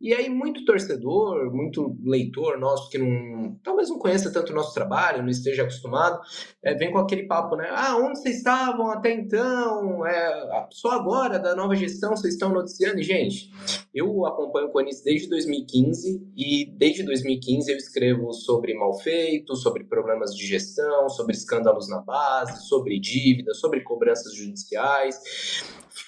[0.00, 4.72] E aí, muito torcedor, muito leitor nosso que não, talvez não conheça tanto o nosso
[4.72, 6.20] trabalho, não esteja acostumado,
[6.62, 7.68] é, vem com aquele papo, né?
[7.70, 9.57] Ah, onde vocês estavam até então?
[10.06, 13.02] É, só agora, da nova gestão, vocês estão noticiando?
[13.02, 13.50] Gente,
[13.94, 20.34] eu acompanho o Conis desde 2015 e desde 2015 eu escrevo sobre malfeitos, sobre problemas
[20.34, 25.16] de gestão, sobre escândalos na base, sobre dívidas, sobre cobranças judiciais.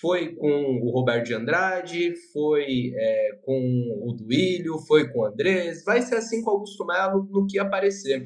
[0.01, 3.61] Foi com o Roberto de Andrade, foi é, com
[4.05, 7.59] o Duílio, foi com o Andrés, vai ser assim com o Augusto Melo no que
[7.59, 8.25] aparecer.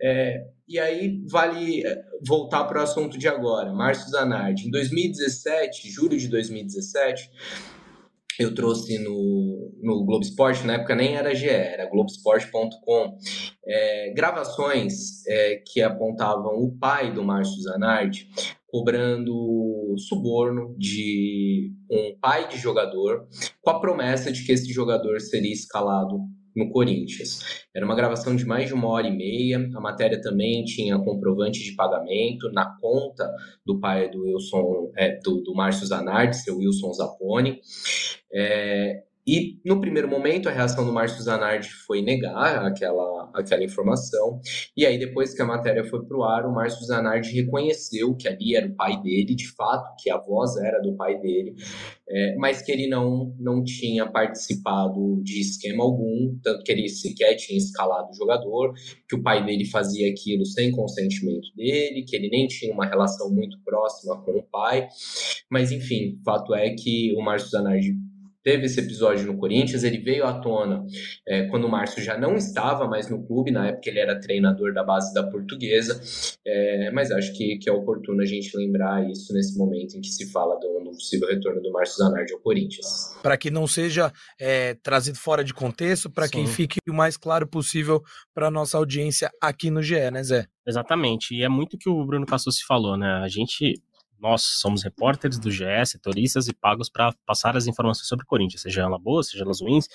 [0.00, 4.68] É, e aí vale é, voltar para o assunto de agora, Márcio Zanardi.
[4.68, 7.30] Em 2017, julho de 2017,
[8.38, 13.16] eu trouxe no, no Globo Esporte, na época nem era GE, era Globoesporte.com,
[13.66, 18.28] é, gravações é, que apontavam o pai do Márcio Zanardi
[18.66, 23.28] cobrando suborno de um pai de jogador
[23.60, 26.20] com a promessa de que esse jogador seria escalado
[26.54, 27.64] no Corinthians.
[27.74, 29.70] Era uma gravação de mais de uma hora e meia.
[29.74, 33.30] A matéria também tinha comprovante de pagamento na conta
[33.64, 37.60] do pai do Wilson, é, do, do Márcio Zanardi, seu Wilson Zapone.
[38.32, 44.40] É, e no primeiro momento a reação do Márcio Zanardi foi negar aquela, aquela informação.
[44.76, 48.26] E aí depois que a matéria foi para o ar, o Márcio Zanardi reconheceu que
[48.26, 51.54] ali era o pai dele, de fato, que a voz era do pai dele,
[52.08, 57.36] é, mas que ele não, não tinha participado de esquema algum, tanto que ele sequer
[57.36, 58.72] tinha escalado o jogador,
[59.08, 63.30] que o pai dele fazia aquilo sem consentimento dele, que ele nem tinha uma relação
[63.30, 64.88] muito próxima com o pai.
[65.48, 67.94] Mas enfim, fato é que o Márcio Zanardi
[68.42, 70.84] teve esse episódio no Corinthians, ele veio à tona
[71.26, 74.72] é, quando o Márcio já não estava mais no clube, na época ele era treinador
[74.72, 76.00] da base da portuguesa,
[76.44, 80.08] é, mas acho que, que é oportuno a gente lembrar isso nesse momento em que
[80.08, 83.14] se fala do, do possível retorno do Márcio Zanardi ao Corinthians.
[83.22, 87.46] Para que não seja é, trazido fora de contexto, para que fique o mais claro
[87.46, 88.02] possível
[88.34, 90.46] para nossa audiência aqui no GE, né, Zé?
[90.66, 93.20] Exatamente, e é muito o que o Bruno Cassus falou, né?
[93.22, 93.74] A gente
[94.22, 98.62] nós somos repórteres do GE, setoristas e pagos para passar as informações sobre o Corinthians,
[98.62, 99.88] seja ela boa, seja elas ruins.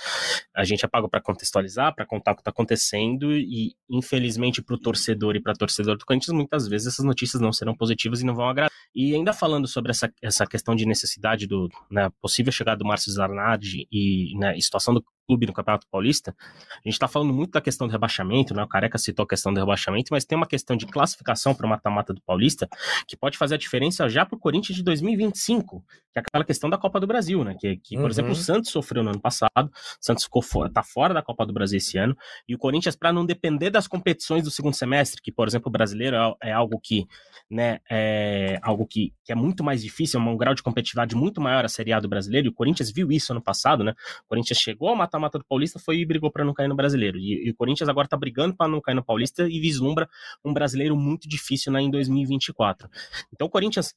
[0.54, 4.76] A gente é pago para contextualizar, para contar o que está acontecendo e, infelizmente, para
[4.76, 8.26] o torcedor e para torcedor do Corinthians, muitas vezes essas notícias não serão positivas e
[8.26, 8.70] não vão agradar.
[8.95, 13.12] E ainda falando sobre essa, essa questão de necessidade do né, possível chegada do Márcio
[13.12, 17.62] Zarnadi e né, situação do clube no Campeonato Paulista, a gente está falando muito da
[17.62, 18.63] questão do rebaixamento, né?
[18.63, 21.69] O Careca citou a questão do rebaixamento, mas tem uma questão de classificação para o
[21.69, 22.67] mata-mata do Paulista
[23.06, 26.69] que pode fazer a diferença já para o Corinthians de 2025, que é aquela questão
[26.69, 27.56] da Copa do Brasil, né?
[27.60, 28.10] Que, que por uhum.
[28.10, 31.45] exemplo, o Santos sofreu no ano passado, o Santos ficou fora, tá fora da Copa
[31.45, 32.15] do Brasil esse ano,
[32.47, 35.71] e o Corinthians, para não depender das competições do segundo semestre, que, por exemplo, o
[35.71, 37.06] brasileiro é, é algo que,
[37.52, 41.42] né, é algo que, que é muito mais difícil, é um grau de competitividade muito
[41.42, 43.94] maior a Série A do brasileiro, e o Corinthians viu isso ano passado, né?
[44.26, 46.76] O Corinthians chegou ao mata mata-mata do Paulista foi e brigou para não cair no
[46.76, 47.18] brasileiro.
[47.18, 50.08] E, e, o Corinthians agora está brigando para não cair no Paulista e vislumbra
[50.46, 52.88] um brasileiro muito difícil né, em 2024.
[53.34, 53.96] Então o Corinthians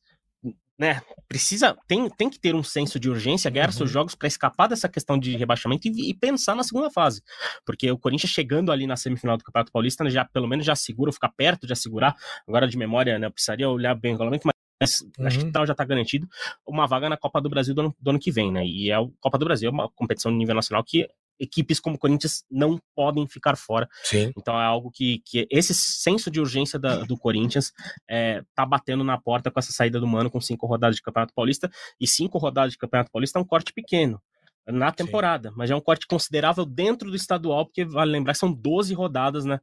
[0.79, 3.73] né, precisa, tem, tem que ter um senso de urgência, ganhar uhum.
[3.73, 7.23] seus jogos para escapar dessa questão de rebaixamento e, e, pensar na segunda fase.
[7.67, 10.75] Porque o Corinthians chegando ali na semifinal do Campeonato Paulista, né, já pelo menos já
[10.75, 12.17] segura, ficar perto de assegurar.
[12.49, 15.27] Agora de memória, né, precisaria olhar bem o regulamento, mas uhum.
[15.27, 15.53] acho que uhum.
[15.53, 16.29] tal já está garantido
[16.67, 18.65] uma vaga na Copa do Brasil do ano, do ano que vem, né?
[18.67, 21.97] E é a Copa do Brasil, é uma competição de nível nacional que equipes como
[21.97, 23.89] o Corinthians não podem ficar fora.
[24.05, 24.31] Sim.
[24.37, 27.73] Então é algo que, que esse senso de urgência da, do Corinthians
[28.09, 31.33] é, tá batendo na porta com essa saída do Mano com cinco rodadas de Campeonato
[31.35, 31.71] Paulista.
[31.99, 34.21] E cinco rodadas de Campeonato Paulista é um corte pequeno
[34.67, 35.55] na temporada, Sim.
[35.57, 39.45] mas é um corte considerável dentro do estadual, porque vale lembrar que são 12 rodadas,
[39.45, 39.59] né?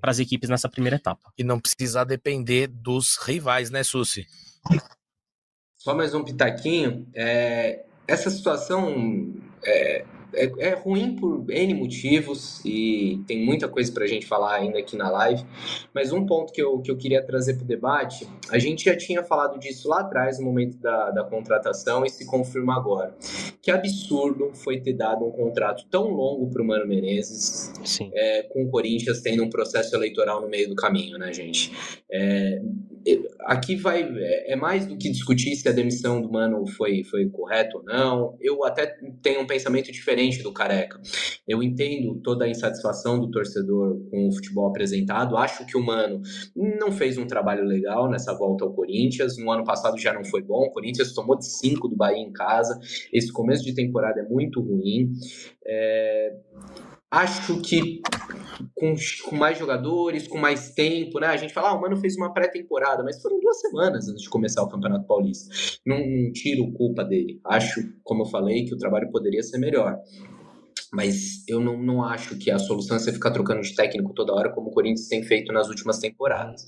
[0.00, 1.32] Para as equipes nessa primeira etapa.
[1.36, 4.26] E não precisar depender dos rivais, né, Susi?
[5.76, 7.06] Só mais um pitaquinho.
[7.14, 10.04] É, essa situação é,
[10.36, 14.78] é, é, ruim por N motivos e tem muita coisa para a gente falar ainda
[14.78, 15.44] aqui na live,
[15.94, 18.96] mas um ponto que eu, que eu queria trazer para o debate, a gente já
[18.96, 23.14] tinha falado disso lá atrás, no momento da, da contratação, e se confirma agora.
[23.62, 27.72] Que absurdo foi ter dado um contrato tão longo para o Mano Menezes,
[28.14, 31.72] é, com o Corinthians tendo um processo eleitoral no meio do caminho, né, gente?
[32.10, 32.60] É,
[33.40, 37.28] aqui vai é, é mais do que discutir se a demissão do Mano foi, foi
[37.28, 38.36] correta ou não.
[38.40, 41.00] Eu até tenho um pensamento diferente do Careca.
[41.46, 45.36] Eu entendo toda a insatisfação do torcedor com o futebol apresentado.
[45.36, 46.20] Acho que o Mano
[46.54, 49.38] não fez um trabalho legal nessa volta ao Corinthians.
[49.38, 50.64] No ano passado já não foi bom.
[50.64, 52.78] O Corinthians tomou de 5 do Bahia em casa.
[53.12, 55.12] Esse começo de temporada é muito ruim.
[55.64, 56.36] É...
[57.10, 58.00] Acho que
[58.74, 61.28] com, com, mais jogadores, com mais tempo, né?
[61.28, 64.28] A gente fala, ah, o Mano fez uma pré-temporada, mas foram duas semanas antes de
[64.28, 65.54] começar o Campeonato Paulista.
[65.86, 67.40] Não, não tiro culpa dele.
[67.44, 69.98] Acho, como eu falei, que o trabalho poderia ser melhor.
[70.92, 74.32] Mas eu não, não acho que a solução é você ficar trocando de técnico toda
[74.32, 76.64] hora, como o Corinthians tem feito nas últimas temporadas.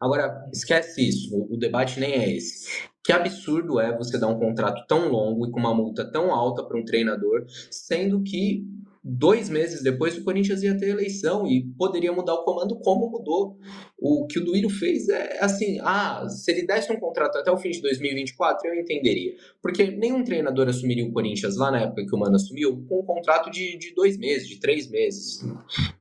[0.00, 2.68] Agora, esquece isso, o, o debate nem é esse.
[3.02, 6.62] Que absurdo é você dar um contrato tão longo e com uma multa tão alta
[6.64, 8.64] para um treinador, sendo que
[9.02, 13.56] dois meses depois o Corinthians ia ter eleição e poderia mudar o comando como mudou.
[13.98, 17.56] O que o Duírio fez é assim, ah, se ele desse um contrato até o
[17.56, 19.32] fim de 2024, eu entenderia.
[19.62, 23.04] Porque nenhum treinador assumiria o Corinthians lá na época que o Mano assumiu com um
[23.04, 25.40] contrato de, de dois meses, de três meses.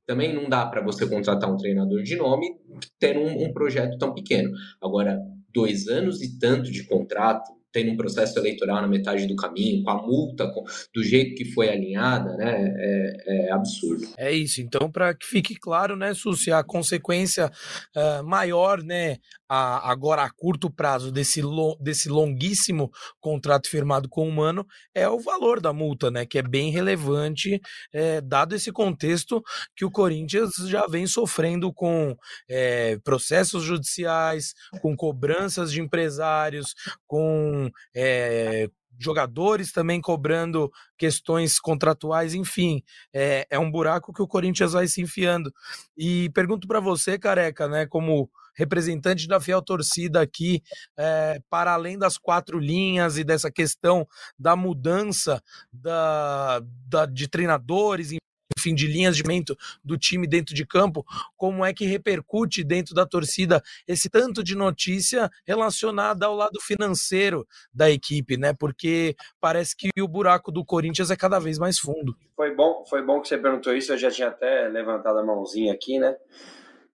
[0.06, 2.56] Também não dá para você contratar um treinador de nome
[3.00, 4.52] tendo um, um projeto tão pequeno.
[4.82, 5.20] Agora,
[5.54, 9.90] dois anos e tanto de contrato, tendo um processo eleitoral na metade do caminho, com
[9.90, 14.08] a multa, com, do jeito que foi alinhada, né, é, é absurdo.
[14.18, 14.62] É isso.
[14.62, 17.52] Então, para que fique claro, né, Susi, a consequência
[17.96, 19.18] uh, maior, né,
[19.50, 25.10] a, agora a curto prazo desse, lo, desse longuíssimo contrato firmado com o Mano é
[25.10, 27.60] o valor da multa, né, que é bem relevante,
[27.92, 29.42] é, dado esse contexto
[29.76, 32.16] que o Corinthians já vem sofrendo com
[32.48, 36.76] é, processos judiciais, com cobranças de empresários,
[37.08, 42.84] com é, jogadores também cobrando questões contratuais, enfim,
[43.14, 45.52] é, é, um buraco que o Corinthians vai se enfiando.
[45.98, 50.62] E pergunto para você, careca, né, como representante da fiel torcida aqui,
[50.98, 54.06] é, para além das quatro linhas e dessa questão
[54.38, 55.42] da mudança
[55.72, 58.12] da, da de treinadores,
[58.58, 61.06] enfim, de linhas de mente do time dentro de campo,
[61.38, 67.48] como é que repercute dentro da torcida esse tanto de notícia relacionada ao lado financeiro
[67.74, 68.54] da equipe, né?
[68.54, 72.14] Porque parece que o buraco do Corinthians é cada vez mais fundo.
[72.36, 75.72] Foi bom, foi bom que você perguntou isso, eu já tinha até levantado a mãozinha
[75.72, 76.18] aqui, né?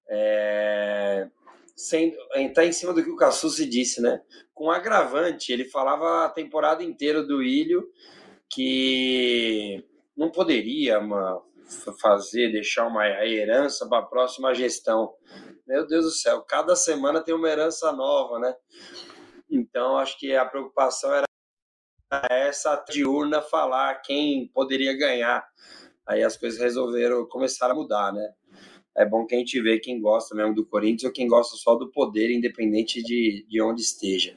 [0.07, 1.27] É...
[1.75, 2.15] Sem,
[2.53, 4.21] tá em cima do que o Cassucci disse, né?
[4.53, 7.91] Com agravante, ele falava a temporada inteira do Ilho
[8.49, 9.83] que
[10.15, 11.41] não poderia uma,
[11.99, 15.13] fazer, deixar uma herança para a próxima gestão.
[15.67, 18.55] Meu Deus do céu, cada semana tem uma herança nova, né?
[19.49, 21.25] Então, acho que a preocupação era
[22.29, 25.45] essa diurna falar quem poderia ganhar.
[26.07, 28.33] Aí as coisas resolveram começar a mudar, né?
[28.97, 31.75] É bom que a gente vê quem gosta mesmo do Corinthians ou quem gosta só
[31.75, 34.35] do poder, independente de, de onde esteja.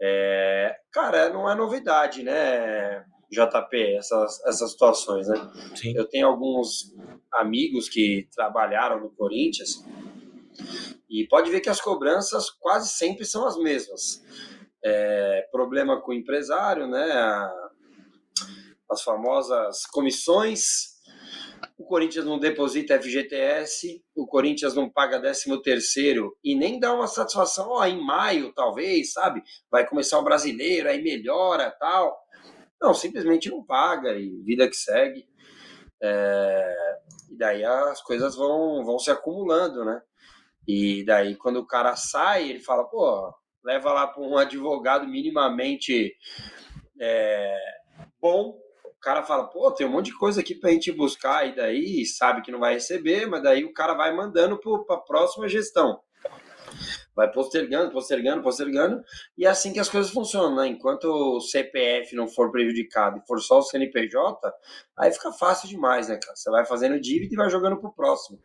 [0.00, 3.04] É, cara, não é novidade, né?
[3.30, 5.36] JP, essas, essas situações, né?
[5.74, 5.92] Sim.
[5.96, 6.94] Eu tenho alguns
[7.32, 9.84] amigos que trabalharam no Corinthians
[11.08, 14.22] e pode ver que as cobranças quase sempre são as mesmas.
[14.84, 17.06] É, problema com o empresário, né?
[18.90, 20.89] As famosas comissões.
[21.78, 27.06] O Corinthians não deposita FGTS, o Corinthians não paga 13 terceiro e nem dá uma
[27.06, 29.42] satisfação, ó, em maio talvez, sabe?
[29.70, 32.18] Vai começar o brasileiro, aí melhora, tal.
[32.80, 35.28] Não, simplesmente não paga e vida que segue.
[36.02, 36.98] É,
[37.30, 40.00] e daí as coisas vão, vão se acumulando, né?
[40.66, 46.14] E daí quando o cara sai, ele fala, pô, leva lá para um advogado minimamente
[47.00, 47.56] é,
[48.20, 48.58] bom.
[49.00, 52.04] Cara fala, pô, tem um monte de coisa aqui para a gente buscar, e daí
[52.04, 56.00] sabe que não vai receber, mas daí o cara vai mandando para a próxima gestão
[57.14, 59.04] vai postergando, postergando, postergando,
[59.36, 60.68] e é assim que as coisas funcionam, né?
[60.68, 64.52] Enquanto o CPF não for prejudicado e for só o CNPJ,
[64.96, 66.34] aí fica fácil demais, né, cara?
[66.34, 68.38] Você vai fazendo dívida e vai jogando pro próximo.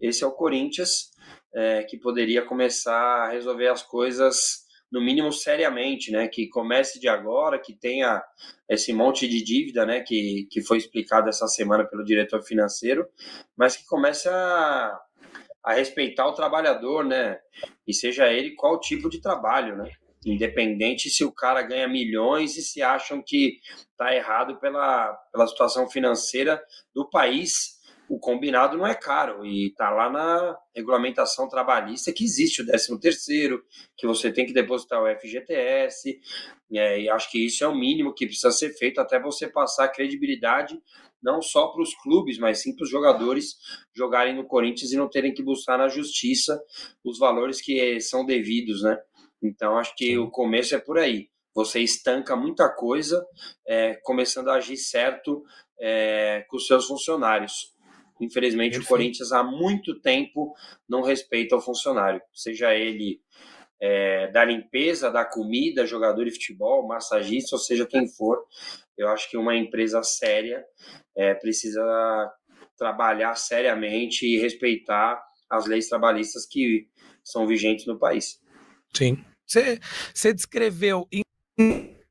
[0.00, 1.10] Esse é o Corinthians,
[1.54, 6.28] é, que poderia começar a resolver as coisas no mínimo seriamente, né?
[6.28, 8.22] Que comece de agora, que tenha
[8.68, 10.00] esse monte de dívida, né?
[10.00, 13.06] Que, que foi explicado essa semana pelo diretor financeiro,
[13.56, 14.98] mas que comece a
[15.62, 17.38] a respeitar o trabalhador, né?
[17.86, 19.90] E seja ele qual tipo de trabalho, né?
[20.24, 23.58] Independente se o cara ganha milhões e se acham que
[23.96, 26.62] tá errado pela, pela situação financeira
[26.94, 27.79] do país,
[28.10, 32.98] o combinado não é caro e tá lá na regulamentação trabalhista que existe o 13
[32.98, 33.62] terceiro,
[33.96, 36.18] que você tem que depositar o FGTS,
[36.72, 39.86] é, e acho que isso é o mínimo que precisa ser feito até você passar
[39.90, 40.76] credibilidade
[41.22, 43.54] não só para os clubes, mas sim para os jogadores
[43.94, 46.60] jogarem no Corinthians e não terem que buscar na justiça
[47.04, 48.98] os valores que são devidos, né?
[49.40, 51.28] Então acho que o começo é por aí.
[51.54, 53.24] Você estanca muita coisa,
[53.68, 55.44] é, começando a agir certo
[55.78, 57.78] é, com os seus funcionários.
[58.20, 60.54] Infelizmente, o Corinthians há muito tempo
[60.88, 63.20] não respeita o funcionário, seja ele
[63.80, 68.44] é, da limpeza, da comida, jogador de futebol, massagista, ou seja quem for.
[68.96, 70.62] Eu acho que uma empresa séria
[71.16, 72.30] é, precisa
[72.76, 76.86] trabalhar seriamente e respeitar as leis trabalhistas que
[77.24, 78.40] são vigentes no país.
[78.94, 79.24] Sim.
[79.46, 81.08] Você descreveu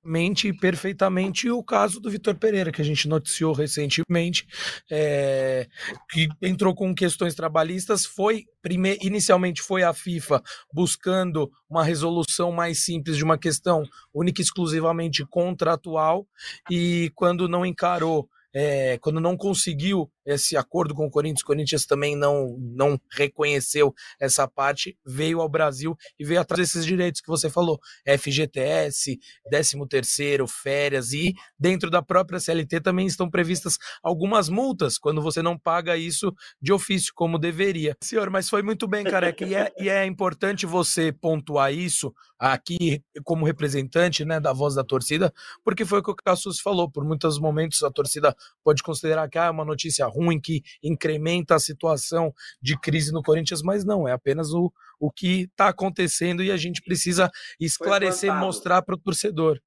[0.03, 4.47] mente perfeitamente o caso do Vitor Pereira, que a gente noticiou recentemente,
[4.89, 5.67] é,
[6.09, 10.41] que entrou com questões trabalhistas, foi prime, inicialmente foi a FIFA
[10.73, 13.83] buscando uma resolução mais simples de uma questão
[14.13, 16.27] única e exclusivamente contratual,
[16.69, 21.85] e quando não encarou é, quando não conseguiu esse acordo com o Corinthians, o Corinthians
[21.85, 27.27] também não, não reconheceu essa parte, veio ao Brasil e veio atrás desses direitos que
[27.27, 29.19] você falou, FGTS,
[29.49, 35.41] 13 terceiro, férias e dentro da própria CLT também estão previstas algumas multas quando você
[35.41, 37.95] não paga isso de ofício, como deveria.
[38.03, 43.03] Senhor, mas foi muito bem, careca, e é, e é importante você pontuar isso aqui
[43.23, 45.33] como representante né, da voz da torcida,
[45.63, 49.37] porque foi o que o Cassus falou, por muitos momentos a torcida pode considerar que
[49.37, 54.07] ah, é uma notícia ruim, que incrementa a situação de crise no Corinthians, mas não,
[54.07, 57.29] é apenas o, o que está acontecendo e a gente precisa
[57.59, 59.59] esclarecer, mostrar para o torcedor.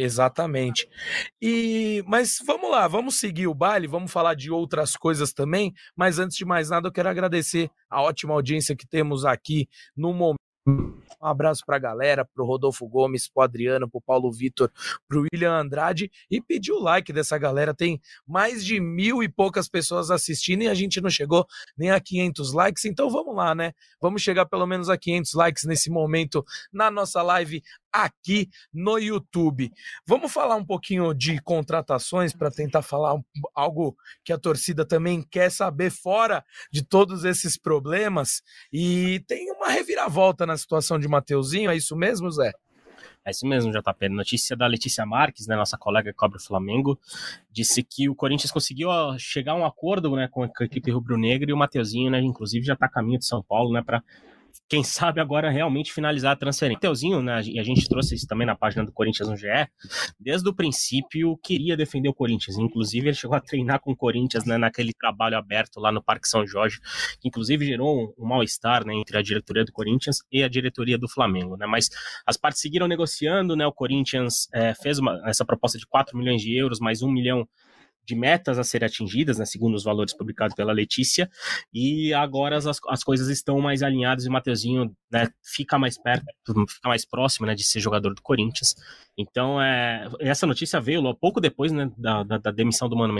[0.00, 0.88] Exatamente.
[1.42, 6.20] E mas vamos lá, vamos seguir o baile, vamos falar de outras coisas também, mas
[6.20, 10.37] antes de mais nada eu quero agradecer a ótima audiência que temos aqui no momento
[10.68, 14.30] um abraço para a galera, para o Rodolfo Gomes, para o Adriano, para o Paulo
[14.30, 14.70] Vitor,
[15.08, 17.74] para o William Andrade e pedir o like dessa galera.
[17.74, 21.46] Tem mais de mil e poucas pessoas assistindo e a gente não chegou
[21.76, 22.84] nem a 500 likes.
[22.84, 23.72] Então vamos lá, né?
[24.00, 27.62] Vamos chegar pelo menos a 500 likes nesse momento na nossa live
[27.92, 29.72] aqui no YouTube.
[30.06, 33.18] Vamos falar um pouquinho de contratações para tentar falar
[33.54, 38.42] algo que a torcida também quer saber fora de todos esses problemas.
[38.72, 42.52] E tem uma reviravolta na situação de Mateuzinho, é isso mesmo, Zé?
[43.24, 44.08] É isso mesmo, JP.
[44.08, 46.98] Notícia da Letícia Marques, né, nossa colega que cobre o Flamengo,
[47.52, 51.52] disse que o Corinthians conseguiu chegar a um acordo né, com a equipe rubro-negra e
[51.52, 54.02] o Mateuzinho, né, inclusive, já está a caminho de São Paulo né, para
[54.68, 56.80] quem sabe agora realmente finalizar a transferência.
[56.80, 59.46] Teuzinho, né, e a gente trouxe isso também na página do Corinthians no GE,
[60.20, 62.58] desde o princípio queria defender o Corinthians.
[62.58, 66.28] Inclusive, ele chegou a treinar com o Corinthians né, naquele trabalho aberto lá no Parque
[66.28, 66.78] São Jorge,
[67.20, 70.98] que inclusive gerou um, um mal-estar né, entre a diretoria do Corinthians e a diretoria
[70.98, 71.56] do Flamengo.
[71.56, 71.66] Né?
[71.66, 71.88] Mas
[72.26, 73.66] as partes seguiram negociando, né?
[73.66, 77.48] O Corinthians é, fez uma, essa proposta de 4 milhões de euros, mais 1 milhão
[78.08, 81.30] de metas a serem atingidas, né, segundo os valores publicados pela Letícia,
[81.72, 86.24] e agora as, as coisas estão mais alinhadas e o Mateuzinho né, fica mais perto,
[86.66, 88.74] fica mais próximo né, de ser jogador do Corinthians.
[89.16, 93.12] Então, é, essa notícia veio pouco depois né, da, da, da demissão do Mano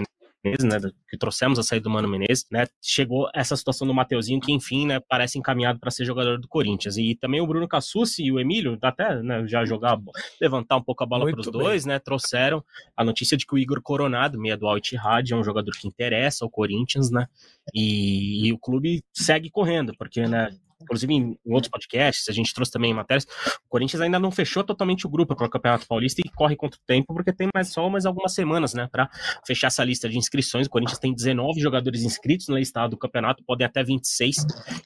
[0.45, 4.41] Menezes né, que trouxemos a saída do Mano Menezes, né, chegou essa situação do Mateuzinho,
[4.41, 6.97] que enfim, né, parece encaminhado para ser jogador do Corinthians.
[6.97, 9.99] E também o Bruno Cassucci e o Emílio, até né, já jogar,
[10.41, 12.65] levantar um pouco a bola para os dois, né, trouxeram
[12.97, 15.89] a notícia de que o Igor Coronado, meia do Al Ittihad, é um jogador que
[15.89, 17.27] interessa ao Corinthians, né,
[17.75, 20.51] e, e o clube segue correndo, porque, né,
[20.89, 25.07] inclusive em, outros podcasts, a gente trouxe também matérias, o Corinthians ainda não fechou totalmente
[25.07, 27.89] o grupo para o Campeonato Paulista e corre contra o tempo, porque tem mais só
[27.89, 29.09] mais algumas semanas, né, para
[29.47, 30.67] fechar essa lista de inscrições.
[30.67, 34.37] O Corinthians tem 19 jogadores inscritos na lista do campeonato, podem até 26.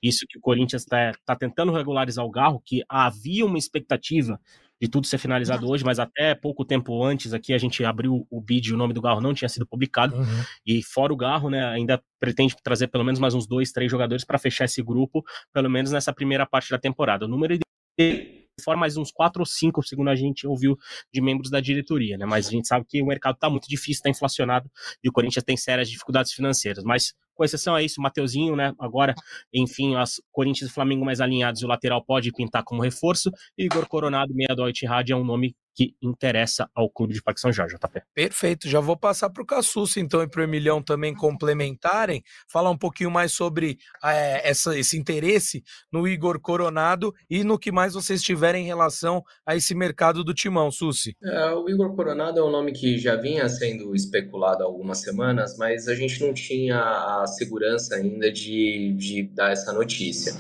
[0.03, 4.41] Isso que o Corinthians está tá tentando regularizar o Garro, que havia uma expectativa
[4.83, 8.41] de tudo ser finalizado hoje, mas até pouco tempo antes aqui a gente abriu o
[8.41, 10.17] bid e o nome do Garro não tinha sido publicado.
[10.17, 10.45] Uhum.
[10.67, 14.25] E fora o Garro, né, ainda pretende trazer pelo menos mais uns dois, três jogadores
[14.25, 15.23] para fechar esse grupo,
[15.53, 17.27] pelo menos nessa primeira parte da temporada.
[17.27, 17.57] O número
[17.97, 20.77] de fora mais uns quatro ou cinco, segundo a gente ouviu,
[21.15, 22.27] de membros da diretoria, né?
[22.27, 24.69] Mas a gente sabe que o mercado está muito difícil, está inflacionado
[25.03, 26.83] e o Corinthians tem sérias dificuldades financeiras.
[26.83, 28.73] Mas com exceção a isso, o Mateuzinho, né?
[28.79, 29.15] Agora,
[29.53, 33.31] enfim, as Corinthians e Flamengo mais alinhados, o lateral pode pintar como reforço.
[33.57, 37.53] Igor Coronado, meia do Rádio, é um nome que interessa ao clube de Parque São
[37.53, 38.03] Jorge, JP.
[38.15, 42.71] Perfeito, já vou passar para o Cassucci, então, e para o Emilhão também complementarem, falar
[42.71, 47.95] um pouquinho mais sobre é, essa, esse interesse no Igor Coronado e no que mais
[47.95, 51.17] vocês tiverem em relação a esse mercado do Timão, Susi.
[51.23, 55.57] É, o Igor Coronado é um nome que já vinha sendo especulado há algumas semanas,
[55.57, 60.35] mas a gente não tinha a segurança ainda de, de dar essa notícia.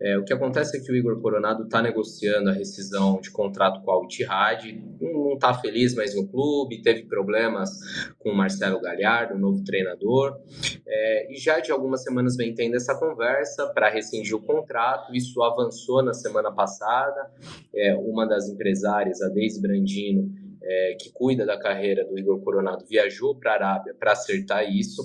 [0.00, 3.80] É, o que acontece é que o Igor Coronado está negociando a rescisão de contrato
[3.82, 7.70] com a Altihad, não está feliz mais no clube, teve problemas
[8.18, 10.38] com o Marcelo Galhardo, o novo treinador,
[10.86, 15.14] é, e já de algumas semanas vem tendo essa conversa para rescindir o contrato.
[15.14, 17.30] Isso avançou na semana passada.
[17.74, 20.30] É, uma das empresárias, a Deise Brandino,
[20.62, 25.02] é, que cuida da carreira do Igor Coronado, viajou para a Arábia para acertar isso.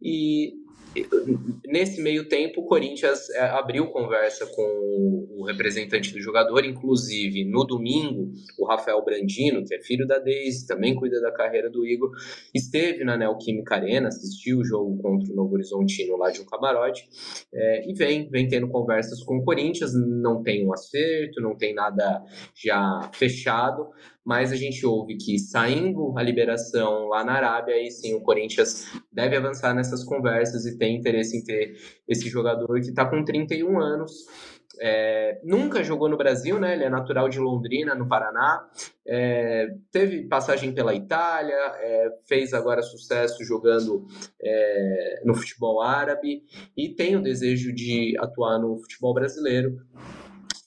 [0.00, 0.54] E
[1.66, 7.64] Nesse meio tempo, o Corinthians é, abriu conversa com o representante do jogador, inclusive no
[7.64, 12.10] domingo, o Rafael Brandino, que é filho da Deise, também cuida da carreira do Igor,
[12.54, 17.08] esteve na Neoquímica Arena, assistiu o jogo contra o Novo Horizontino lá de um camarote,
[17.52, 21.74] é, e vem, vem tendo conversas com o Corinthians, não tem um acerto, não tem
[21.74, 22.22] nada
[22.54, 23.88] já fechado,
[24.24, 28.86] mas a gente ouve que saindo a liberação lá na Arábia, aí sim o Corinthians
[29.12, 31.74] deve avançar nessas conversas e tem interesse em ter
[32.08, 34.12] esse jogador que está com 31 anos.
[34.80, 36.74] É, nunca jogou no Brasil, né?
[36.74, 38.66] Ele é natural de Londrina, no Paraná.
[39.06, 44.06] É, teve passagem pela Itália, é, fez agora sucesso jogando
[44.40, 46.42] é, no futebol árabe
[46.76, 49.76] e tem o desejo de atuar no futebol brasileiro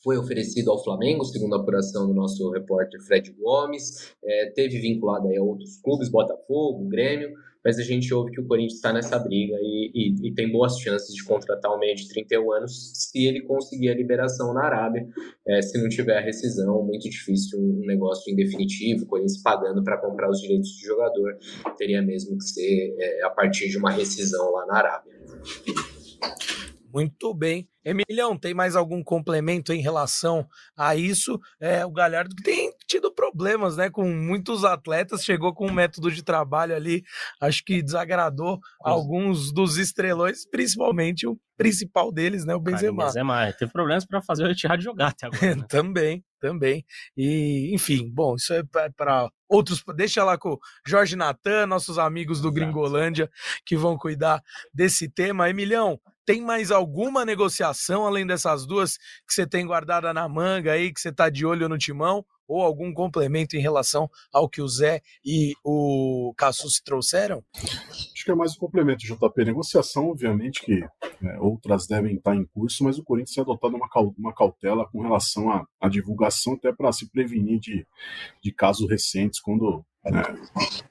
[0.06, 5.28] foi oferecido ao Flamengo, segundo a apuração do nosso repórter Fred Gomes, é, teve vinculado
[5.28, 7.34] a outros clubes, Botafogo, Grêmio,
[7.66, 10.78] mas a gente ouve que o Corinthians está nessa briga e, e, e, tem boas
[10.78, 15.08] chances de contratar um meio de 31 anos se ele conseguir a liberação na Arábia.
[15.48, 19.98] É, se não tiver a rescisão, muito difícil um negócio indefinitivo, o Corinthians pagando para
[19.98, 21.40] comprar os direitos do jogador,
[21.76, 25.14] teria mesmo que ser é, a partir de uma rescisão lá na Arábia.
[26.96, 27.68] Muito bem.
[27.84, 31.38] Emilhão, tem mais algum complemento em relação a isso?
[31.60, 36.24] É, o Galhardo tem tido problemas né, com muitos atletas, chegou com um método de
[36.24, 37.04] trabalho ali,
[37.42, 43.06] acho que desagradou alguns dos estrelões, principalmente o principal deles, né, o Benzema.
[43.06, 45.36] Benzema teve problemas para fazer o Etihad jogar até agora.
[45.56, 45.66] Né?
[45.68, 46.86] também, também.
[47.18, 48.62] E, enfim, bom, isso é
[48.96, 49.84] para outros.
[49.96, 52.56] Deixa lá com o Jorge Natan, nossos amigos do Exato.
[52.56, 53.32] Gringolândia,
[53.66, 55.50] que vão cuidar desse tema.
[55.50, 60.94] Emilhão, tem mais alguma negociação além dessas duas que você tem guardada na manga aí,
[60.94, 62.24] que você está de olho no timão?
[62.48, 67.44] Ou algum complemento em relação ao que o Zé e o Cassu se trouxeram?
[67.56, 69.46] Acho que é mais um complemento, JP.
[69.46, 70.80] Negociação, obviamente, que
[71.22, 73.88] né, outras devem estar em curso, mas o Corinthians tem adotado uma,
[74.18, 77.88] uma cautela com relação à, à divulgação, até para se prevenir de,
[78.44, 80.24] de casos recentes, quando né,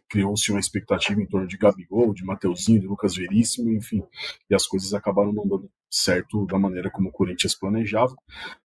[0.08, 4.02] criou-se uma expectativa em torno de Gabigol, de Mateuzinho, de Lucas Veríssimo, enfim,
[4.48, 8.14] e as coisas acabaram não dando certo da maneira como o Corinthians planejava.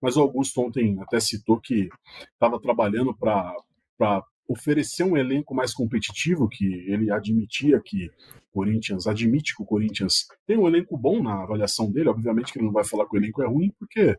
[0.00, 1.88] Mas o Augusto ontem até citou que
[2.34, 8.10] estava trabalhando para oferecer um elenco mais competitivo, que ele admitia que
[8.52, 12.66] Corinthians, admite que o Corinthians tem um elenco bom na avaliação dele, obviamente que ele
[12.66, 14.16] não vai falar que o elenco é ruim, porque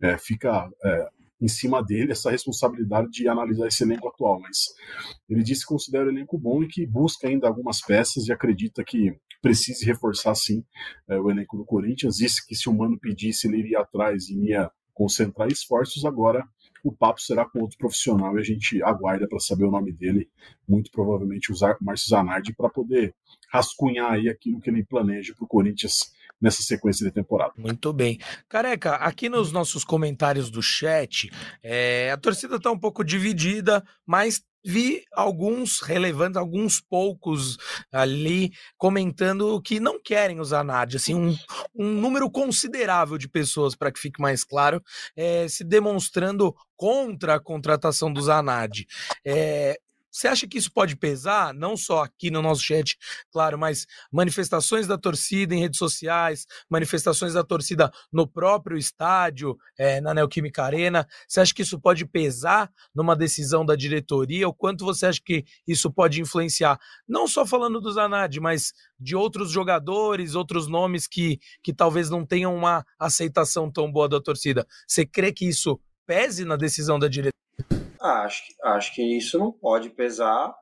[0.00, 1.08] é, fica é,
[1.42, 4.58] em cima dele essa responsabilidade de analisar esse elenco atual, mas
[5.28, 8.84] ele disse que considera o elenco bom e que busca ainda algumas peças e acredita
[8.84, 9.12] que
[9.42, 10.64] precise reforçar sim
[11.08, 14.50] é, o elenco do Corinthians, disse que se o Mano pedisse ele iria atrás e
[14.50, 16.46] ia concentrar esforços, agora
[16.84, 20.28] o papo será com outro profissional e a gente aguarda para saber o nome dele,
[20.68, 23.14] muito provavelmente usar Márcio Zanardi para poder
[23.52, 26.12] rascunhar aí aquilo que ele planeja para o Corinthians
[26.42, 27.52] nessa sequência de temporada.
[27.56, 28.18] Muito bem.
[28.48, 31.30] Careca, aqui nos nossos comentários do chat,
[31.62, 37.58] é, a torcida está um pouco dividida, mas vi alguns relevantes, alguns poucos
[37.90, 41.36] ali comentando que não querem usar NAD, assim, um,
[41.74, 44.82] um número considerável de pessoas, para que fique mais claro,
[45.16, 48.84] é, se demonstrando contra a contratação do Zanad.
[49.24, 49.78] É,
[50.12, 52.98] você acha que isso pode pesar, não só aqui no nosso chat,
[53.32, 60.02] claro, mas manifestações da torcida em redes sociais, manifestações da torcida no próprio estádio, é,
[60.02, 61.08] na Neoquímica Arena?
[61.26, 64.46] Você acha que isso pode pesar numa decisão da diretoria?
[64.46, 66.78] O quanto você acha que isso pode influenciar?
[67.08, 72.26] Não só falando do Zanad, mas de outros jogadores, outros nomes que, que talvez não
[72.26, 74.66] tenham uma aceitação tão boa da torcida.
[74.86, 77.41] Você crê que isso pese na decisão da diretoria?
[78.02, 80.54] Acho, acho que isso não pode pesar.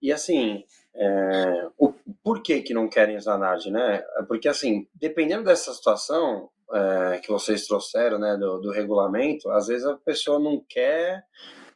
[0.00, 0.64] E assim,
[0.94, 4.04] é, o, por que, que não querem NAD, né?
[4.18, 9.66] É porque assim, dependendo dessa situação é, que vocês trouxeram, né, do, do regulamento, às
[9.66, 11.24] vezes a pessoa não quer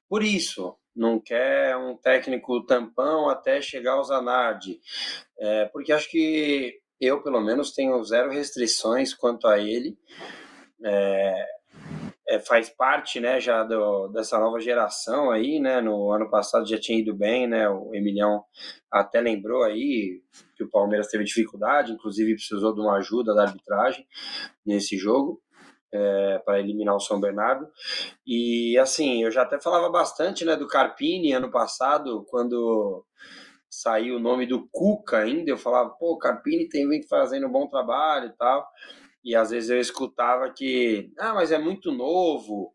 [0.08, 4.80] por isso, não quer um técnico tampão até chegar ao Zanardi.
[5.38, 9.96] É, porque acho que eu, pelo menos, tenho zero restrições quanto a ele.
[10.84, 11.46] É,
[12.30, 16.78] é, faz parte, né, já do, dessa nova geração aí, né, no ano passado já
[16.78, 18.44] tinha ido bem, né, o Emilhão
[18.88, 20.22] até lembrou aí
[20.54, 24.06] que o Palmeiras teve dificuldade, inclusive precisou de uma ajuda da arbitragem
[24.64, 25.42] nesse jogo,
[25.92, 27.66] é, para eliminar o São Bernardo.
[28.24, 33.04] E assim, eu já até falava bastante né, do Carpini ano passado, quando
[33.68, 37.66] saiu o nome do Cuca ainda, eu falava, pô, Carpini tem vindo fazendo um bom
[37.66, 38.64] trabalho e tal
[39.24, 42.74] e às vezes eu escutava que, ah, mas é muito novo.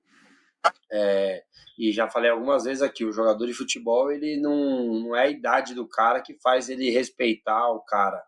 [0.92, 1.44] É,
[1.78, 5.30] e já falei algumas vezes aqui, o jogador de futebol, ele não, não é a
[5.30, 8.24] idade do cara que faz ele respeitar o cara.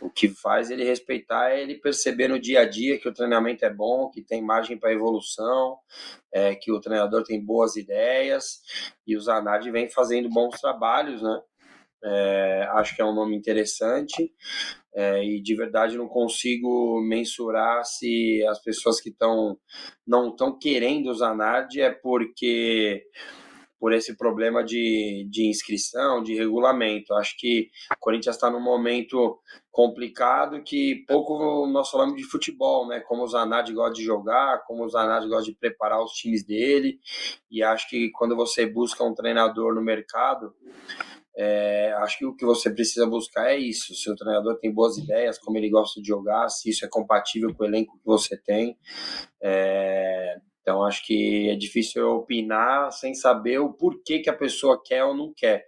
[0.00, 3.64] O que faz ele respeitar é ele perceber no dia a dia que o treinamento
[3.64, 5.78] é bom, que tem margem para evolução,
[6.32, 8.60] é, que o treinador tem boas ideias
[9.06, 11.40] e o Zanardi vem fazendo bons trabalhos, né?
[12.04, 14.32] É, acho que é um nome interessante
[14.94, 19.56] é, e de verdade não consigo mensurar se as pessoas que estão
[20.06, 23.04] não estão querendo usar NARD é porque
[23.82, 27.12] por esse problema de, de inscrição, de regulamento.
[27.14, 29.40] Acho que o Corinthians está num momento
[29.72, 33.00] complicado que pouco nós falamos de futebol, né?
[33.00, 37.00] Como o Zanardi gosta de jogar, como o Zanardi gosta de preparar os times dele.
[37.50, 40.54] E acho que quando você busca um treinador no mercado,
[41.36, 43.94] é, acho que o que você precisa buscar é isso.
[43.94, 47.54] Se o treinador tem boas ideias, como ele gosta de jogar, se isso é compatível
[47.54, 48.76] com o elenco que você tem.
[49.40, 55.04] É, então acho que é difícil opinar sem saber o porquê que a pessoa quer
[55.04, 55.66] ou não quer.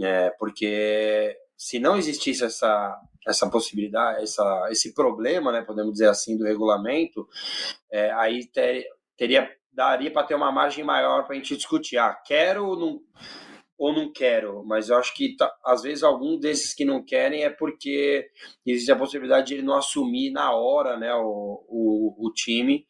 [0.00, 6.36] É, porque se não existisse essa, essa possibilidade, essa, esse problema, né, podemos dizer assim,
[6.36, 7.28] do regulamento,
[7.90, 8.86] é, aí ter,
[9.16, 11.96] teria daria para ter uma margem maior para a gente discutir.
[11.96, 13.00] Ah, quero ou não
[13.80, 17.44] ou não quero, mas eu acho que tá, às vezes algum desses que não querem
[17.44, 18.28] é porque
[18.66, 22.86] existe a possibilidade de ele não assumir na hora né, o, o, o time,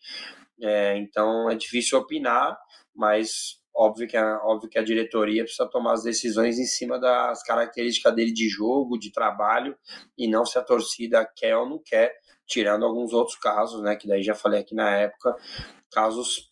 [0.61, 2.59] é, então é difícil opinar,
[2.93, 7.41] mas óbvio que, a, óbvio que a diretoria precisa tomar as decisões em cima das
[7.45, 9.79] características dele de jogo, de trabalho,
[10.19, 12.13] e não se a torcida quer ou não quer,
[12.49, 15.37] tirando alguns outros casos, né, que daí já falei aqui na época,
[15.93, 16.51] casos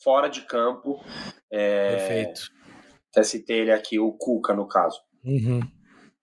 [0.00, 1.04] fora de campo.
[1.50, 2.59] É, Perfeito
[3.10, 5.00] até citei ele aqui, o Cuca, no caso.
[5.24, 5.60] Uhum.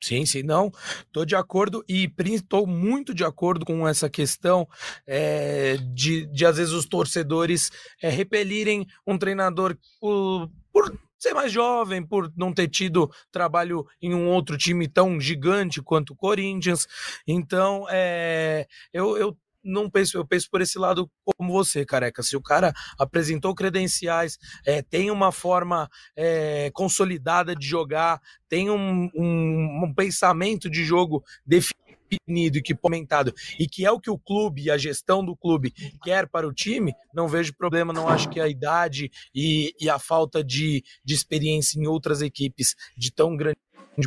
[0.01, 0.71] Sim, sim, não,
[1.07, 4.67] estou de acordo e estou muito de acordo com essa questão
[5.07, 7.71] é, de, de, às vezes, os torcedores
[8.01, 14.13] é, repelirem um treinador por, por ser mais jovem, por não ter tido trabalho em
[14.13, 16.88] um outro time tão gigante quanto o Corinthians.
[17.27, 19.38] Então, é, eu, eu
[19.68, 22.24] não penso, eu penso por esse lado como você, careca.
[22.24, 29.09] Se o cara apresentou credenciais, é, tem uma forma é, consolidada de jogar, tem um,
[29.13, 34.18] um, um pensamento de jogo definido e que comentado e que é o que o
[34.18, 38.30] clube e a gestão do clube quer para o time, não vejo problema, não acho
[38.30, 43.36] que a idade e, e a falta de, de experiência em outras equipes de tão
[43.36, 43.57] grande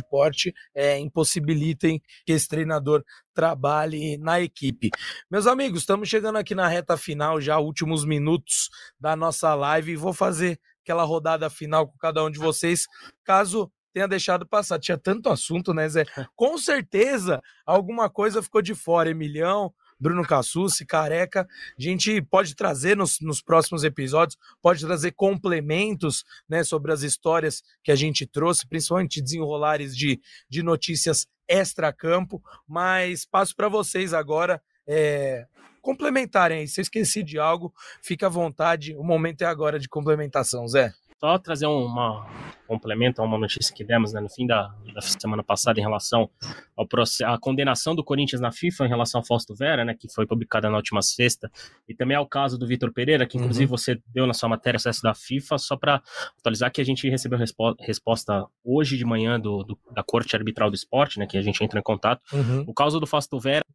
[0.09, 4.89] porte é, impossibilitem que esse treinador trabalhe na equipe.
[5.29, 8.69] Meus amigos, estamos chegando aqui na reta final, já últimos minutos
[8.99, 12.85] da nossa live, e vou fazer aquela rodada final com cada um de vocês,
[13.23, 14.79] caso tenha deixado passar.
[14.79, 16.05] Tinha tanto assunto, né, Zé?
[16.35, 19.09] Com certeza alguma coisa ficou de fora.
[19.09, 21.47] Emilhão, Bruno Cassucci, Careca.
[21.77, 27.61] A gente pode trazer nos, nos próximos episódios, pode trazer complementos né, sobre as histórias
[27.83, 32.41] que a gente trouxe, principalmente desenrolares de, de notícias extra-campo.
[32.67, 34.61] Mas passo para vocês agora.
[34.87, 35.45] É,
[35.81, 36.67] complementarem aí.
[36.67, 37.73] Se eu esqueci de algo,
[38.03, 38.95] fica à vontade.
[38.95, 40.93] O momento é agora de complementação, Zé.
[41.23, 42.27] Só trazer uma
[42.71, 46.29] complemento a uma notícia que demos né, no fim da, da, semana passada em relação
[46.75, 50.07] ao processo, à condenação do Corinthians na FIFA em relação ao Fausto Vera, né, que
[50.07, 51.51] foi publicada na última sexta,
[51.87, 53.77] e também ao caso do Vitor Pereira, que inclusive uhum.
[53.77, 56.01] você deu na sua matéria acesso da FIFA, só para
[56.39, 60.69] atualizar que a gente recebeu respo resposta hoje de manhã do, do, da Corte Arbitral
[60.69, 62.21] do Esporte, né, que a gente entra em contato.
[62.31, 62.63] Uhum.
[62.65, 63.65] O caso do Fausto Vera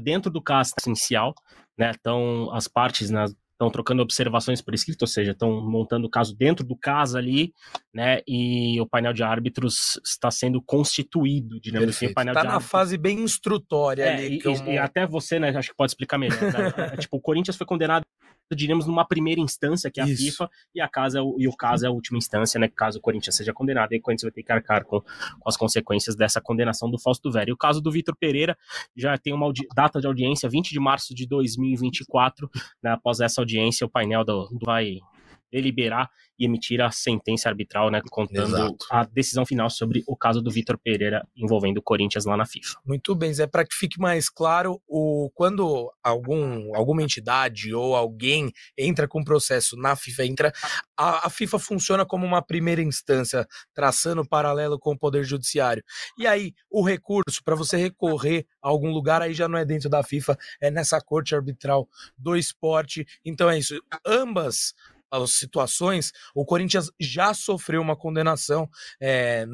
[0.00, 1.34] dentro do caso essencial,
[1.76, 6.10] né, então as partes nas estão trocando observações por escrito, ou seja, estão montando o
[6.10, 7.52] caso dentro do caso ali,
[7.92, 8.20] né?
[8.28, 12.06] E o painel de árbitros está sendo constituído, digamos assim.
[12.06, 12.66] Está na árbitros.
[12.66, 14.38] fase bem instrutória é, ali.
[14.38, 14.54] E, eu...
[14.66, 15.48] e, até você, né?
[15.56, 16.40] Acho que pode explicar melhor.
[16.40, 16.74] Né?
[16.92, 18.04] É, tipo, o Corinthians foi condenado
[18.54, 20.22] diríamos, numa primeira instância, que é a Isso.
[20.22, 22.68] FIFA, e, a casa, e o caso é a última instância, né?
[22.68, 25.56] Caso o Corinthians seja condenado, e o Corinthians vai ter que arcar com, com as
[25.56, 27.50] consequências dessa condenação do Fausto Velho.
[27.50, 28.56] E o caso do Vitor Pereira
[28.94, 32.48] já tem uma data de audiência, 20 de março de 2024.
[32.82, 34.98] Né, após essa audiência, o painel do, do vai
[35.50, 38.76] deliberar e emitir a sentença arbitral, né, contando Exato.
[38.90, 42.78] a decisão final sobre o caso do Vitor Pereira envolvendo o Corinthians lá na FIFA.
[42.84, 48.52] Muito bem, Zé, para que fique mais claro, o, quando algum, alguma entidade ou alguém
[48.76, 50.52] entra com processo na FIFA, entra,
[50.96, 55.82] a, a FIFA funciona como uma primeira instância, traçando paralelo com o Poder Judiciário.
[56.18, 59.88] E aí, o recurso, para você recorrer a algum lugar, aí já não é dentro
[59.88, 63.06] da FIFA, é nessa corte arbitral do esporte.
[63.24, 63.80] Então é isso.
[64.04, 64.74] Ambas
[65.10, 68.68] as situações, o Corinthians já sofreu uma condenação,
[69.00, 69.46] é,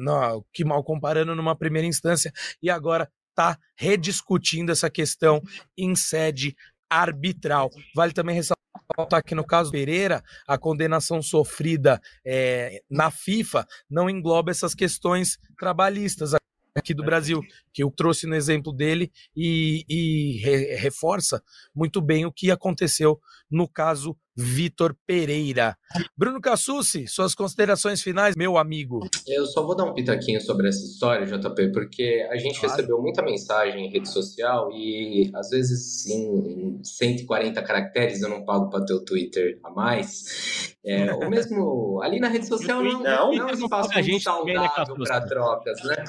[0.51, 2.31] que mal comparando numa primeira instância,
[2.61, 5.41] e agora está rediscutindo essa questão
[5.77, 6.55] em sede
[6.89, 7.71] arbitral.
[7.95, 14.51] Vale também ressaltar que no caso Pereira, a condenação sofrida é, na FIFA não engloba
[14.51, 16.33] essas questões trabalhistas
[16.75, 17.41] aqui do Brasil,
[17.71, 21.41] que eu trouxe no exemplo dele e, e re, reforça
[21.73, 25.77] muito bem o que aconteceu no caso Vitor Pereira.
[26.17, 29.01] Bruno Cassucci, suas considerações finais, meu amigo.
[29.27, 32.75] Eu só vou dar um pitaquinho sobre essa história, JP, porque a gente claro.
[32.75, 38.69] recebeu muita mensagem em rede social e às vezes em 140 caracteres eu não pago
[38.69, 40.75] para ter o Twitter a mais.
[40.85, 44.95] É, ou mesmo ali na rede social não, não, não é um espaço muito saudável
[44.95, 46.03] para trocas, né?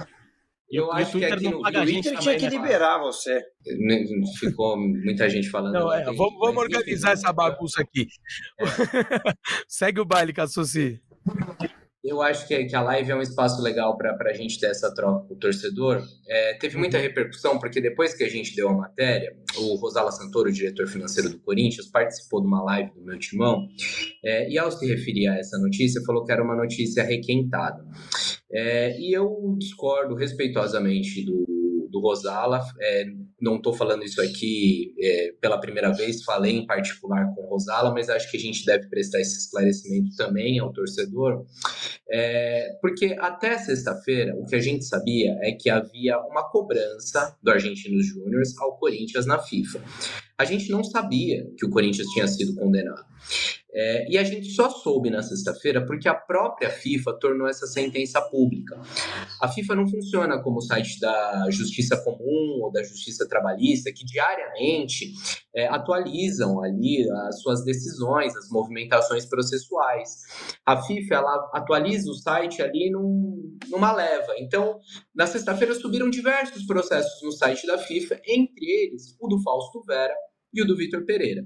[0.71, 2.51] Eu acho que aqui no Twitter tinha que né?
[2.51, 3.41] liberar você.
[4.39, 5.75] Ficou muita gente falando.
[5.75, 8.07] Não, é, vamos, vamos organizar essa bagunça aqui.
[8.59, 8.65] É.
[9.69, 11.01] Segue o baile, Cassuci.
[12.05, 14.93] Eu acho que, que a live é um espaço legal para a gente ter essa
[14.95, 16.03] troca com o torcedor.
[16.29, 17.03] É, teve muita uhum.
[17.03, 21.39] repercussão, porque depois que a gente deu a matéria, o Rosala Santoro, diretor financeiro do
[21.41, 23.67] Corinthians, participou de uma live do meu timão,
[24.23, 27.83] é, e ao se referir a essa notícia, falou que era uma notícia requentada.
[28.53, 31.54] É, e eu discordo respeitosamente do,
[31.95, 32.61] do Rosala.
[32.81, 33.05] É,
[33.41, 37.93] não estou falando isso aqui é, pela primeira vez, falei em particular com o Rosala,
[37.93, 41.47] mas acho que a gente deve prestar esse esclarecimento também ao torcedor,
[42.11, 47.51] é, porque até sexta-feira o que a gente sabia é que havia uma cobrança do
[47.51, 49.81] Argentinos Júnior ao Corinthians na FIFA.
[50.37, 53.05] A gente não sabia que o Corinthians tinha sido condenado.
[53.77, 58.21] É, e a gente só soube na sexta-feira porque a própria FIFA tornou essa sentença
[58.21, 58.81] pública.
[59.43, 64.05] A FIFA não funciona como o site da Justiça Comum ou da Justiça Trabalhista, que
[64.05, 65.13] diariamente
[65.53, 70.23] é, atualizam ali as suas decisões, as movimentações processuais.
[70.65, 74.35] A FIFA ela atualiza o site ali num, numa leva.
[74.39, 74.79] Então,
[75.13, 80.15] na sexta-feira subiram diversos processos no site da FIFA, entre eles o do Fausto Vera
[80.55, 81.45] e o do Vitor Pereira.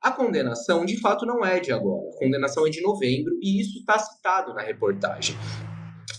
[0.00, 2.08] A condenação, de fato, não é de agora.
[2.08, 5.36] A condenação é de novembro e isso está citado na reportagem.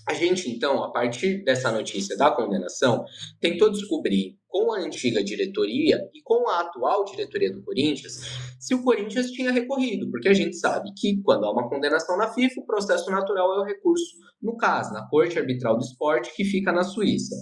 [0.08, 3.06] A gente, então, a partir dessa notícia da condenação,
[3.40, 8.22] tentou descobrir com a antiga diretoria e com a atual diretoria do Corinthians
[8.60, 12.28] se o Corinthians tinha recorrido, porque a gente sabe que quando há uma condenação na
[12.28, 16.46] FIFA, o processo natural é o recurso no caso, na Corte Arbitral do Esporte, que
[16.46, 17.36] fica na Suíça.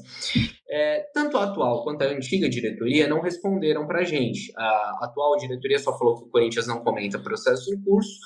[0.70, 4.51] É, tanto a atual quanto a antiga diretoria não responderam para a gente.
[4.57, 8.20] A atual diretoria só falou que o Corinthians não comenta processo em curso.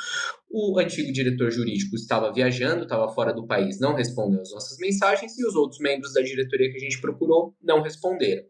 [0.50, 5.38] O antigo diretor jurídico estava viajando, estava fora do país, não respondeu as nossas mensagens,
[5.38, 8.44] e os outros membros da diretoria que a gente procurou não responderam.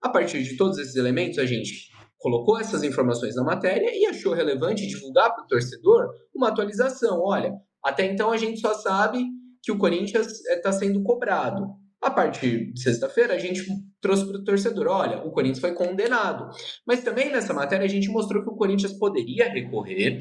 [0.00, 1.93] A partir de todos esses elementos, a gente
[2.24, 7.20] colocou essas informações na matéria e achou relevante divulgar para o torcedor uma atualização.
[7.20, 7.52] Olha,
[7.84, 9.26] até então a gente só sabe
[9.62, 11.66] que o Corinthians está eh, sendo cobrado.
[12.00, 13.66] A partir de sexta-feira, a gente
[14.00, 16.48] trouxe para o torcedor: olha, o Corinthians foi condenado.
[16.86, 20.18] Mas também nessa matéria a gente mostrou que o Corinthians poderia recorrer.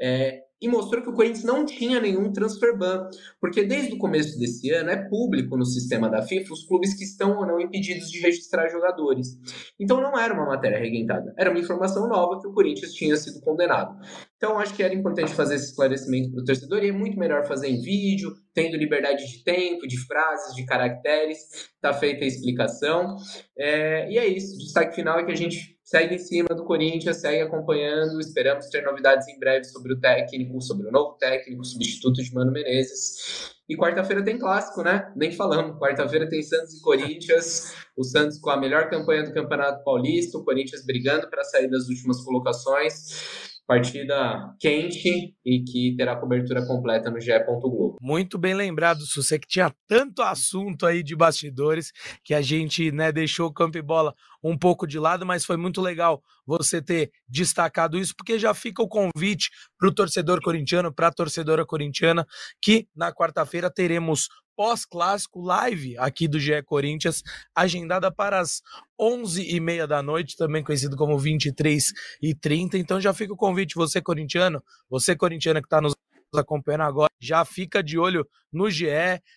[0.00, 3.08] É, e mostrou que o Corinthians não tinha nenhum transfer ban,
[3.40, 7.02] porque desde o começo desse ano é público no sistema da FIFA os clubes que
[7.02, 9.36] estão ou não impedidos de registrar jogadores.
[9.78, 13.40] Então não era uma matéria reguentada, era uma informação nova que o Corinthians tinha sido
[13.40, 13.98] condenado.
[14.42, 17.46] Então acho que era importante fazer esse esclarecimento para o torcedor e é muito melhor
[17.46, 21.38] fazer em vídeo, tendo liberdade de tempo, de frases, de caracteres,
[21.76, 23.14] está feita a explicação.
[23.56, 26.64] É, e é isso, o destaque final é que a gente segue em cima do
[26.64, 28.18] Corinthians, segue acompanhando.
[28.18, 32.50] Esperamos ter novidades em breve sobre o técnico, sobre o novo técnico, substituto de Mano
[32.50, 33.52] Menezes.
[33.68, 35.12] E quarta-feira tem clássico, né?
[35.14, 35.78] Nem falamos.
[35.78, 37.74] Quarta-feira tem Santos e Corinthians.
[37.96, 41.88] O Santos com a melhor campanha do Campeonato Paulista, o Corinthians brigando para sair das
[41.88, 47.32] últimas colocações partida quente e que terá cobertura completa no GE.
[47.44, 47.96] Globo.
[48.00, 51.92] Muito bem lembrado, Sucê, que tinha tanto assunto aí de bastidores
[52.24, 55.56] que a gente né, deixou o campo e bola um pouco de lado, mas foi
[55.56, 60.92] muito legal você ter destacado isso, porque já fica o convite para o torcedor corintiano,
[60.92, 62.26] para a torcedora corintiana,
[62.60, 67.22] que na quarta-feira teremos pós-clássico live aqui do GE Corinthians,
[67.54, 68.60] agendada para as
[69.00, 72.78] 11h30 da noite, também conhecido como 23 e 30.
[72.78, 75.94] Então já fica o convite, você corintiano, você corintiana que está nos
[76.40, 78.86] acompanhando agora, já fica de olho no GE,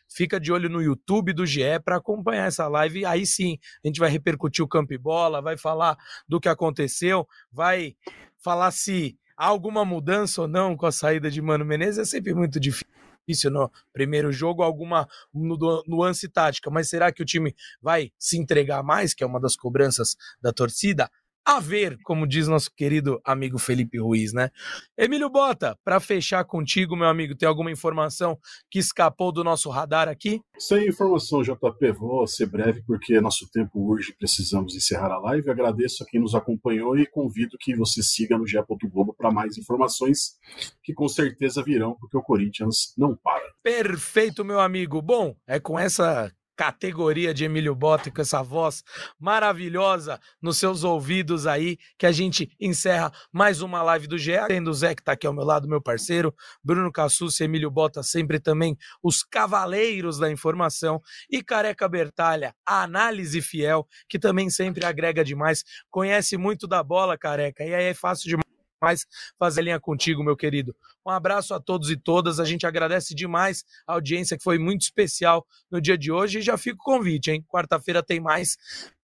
[0.10, 3.06] fica de olho no YouTube do GE para acompanhar essa live.
[3.06, 7.28] Aí sim, a gente vai repercutir o campo e bola, vai falar do que aconteceu,
[7.52, 7.96] vai
[8.38, 12.00] falar se há alguma mudança ou não com a saída de Mano Menezes.
[12.00, 12.96] É sempre muito difícil
[13.28, 18.84] difícil no primeiro jogo, alguma nuance tática, mas será que o time vai se entregar
[18.84, 21.10] mais, que é uma das cobranças da torcida?
[21.46, 24.50] A ver, como diz nosso querido amigo Felipe Ruiz, né?
[24.98, 28.38] Emílio Bota, para fechar contigo, meu amigo, tem alguma informação
[28.72, 30.42] que escapou do nosso radar aqui?
[30.58, 35.52] Sem informação, JP, vou ser breve porque nosso tempo urge, precisamos encerrar a live.
[35.52, 38.46] Agradeço a quem nos acompanhou e convido que você siga no.
[38.90, 40.38] Globo para mais informações
[40.84, 43.44] que com certeza virão, porque o Corinthians não para.
[43.62, 45.02] Perfeito, meu amigo.
[45.02, 48.84] Bom, é com essa categoria de Emílio Bota com essa voz
[49.20, 54.70] maravilhosa nos seus ouvidos aí, que a gente encerra mais uma live do GE, tendo
[54.70, 56.34] o Zé que tá aqui ao meu lado, meu parceiro,
[56.64, 62.84] Bruno Cassus e Emílio Bota, sempre também os cavaleiros da informação, e Careca Bertalha, a
[62.84, 67.94] análise fiel, que também sempre agrega demais, conhece muito da bola, Careca, e aí é
[67.94, 69.06] fácil demais mais
[69.38, 70.76] fazer linha contigo, meu querido.
[71.06, 72.40] Um abraço a todos e todas.
[72.40, 76.40] A gente agradece demais a audiência que foi muito especial no dia de hoje.
[76.40, 77.44] E já fica o convite, hein?
[77.48, 78.58] Quarta-feira tem mais.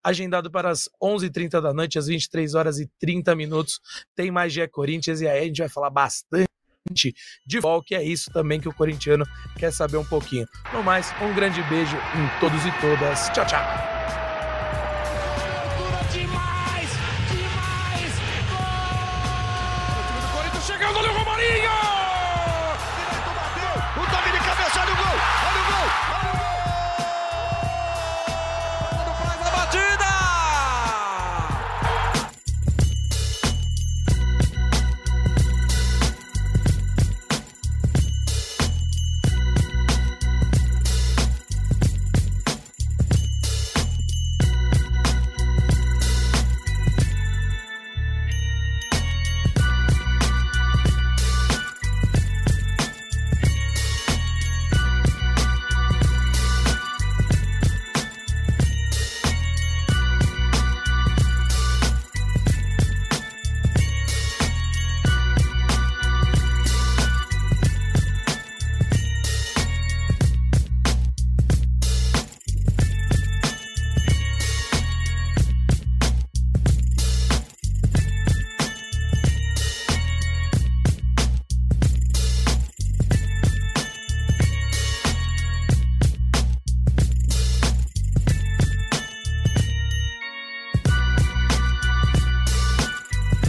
[0.04, 3.80] Agendado para as 11h30 da noite, às 23 horas e 30 minutos.
[4.16, 6.48] Tem mais GE Corinthians e aí a gente vai falar bastante
[7.46, 9.26] de volta, que é isso também que o corintiano
[9.58, 10.48] quer saber um pouquinho.
[10.74, 13.30] No mais, um grande beijo em todos e todas.
[13.30, 14.21] Tchau, tchau.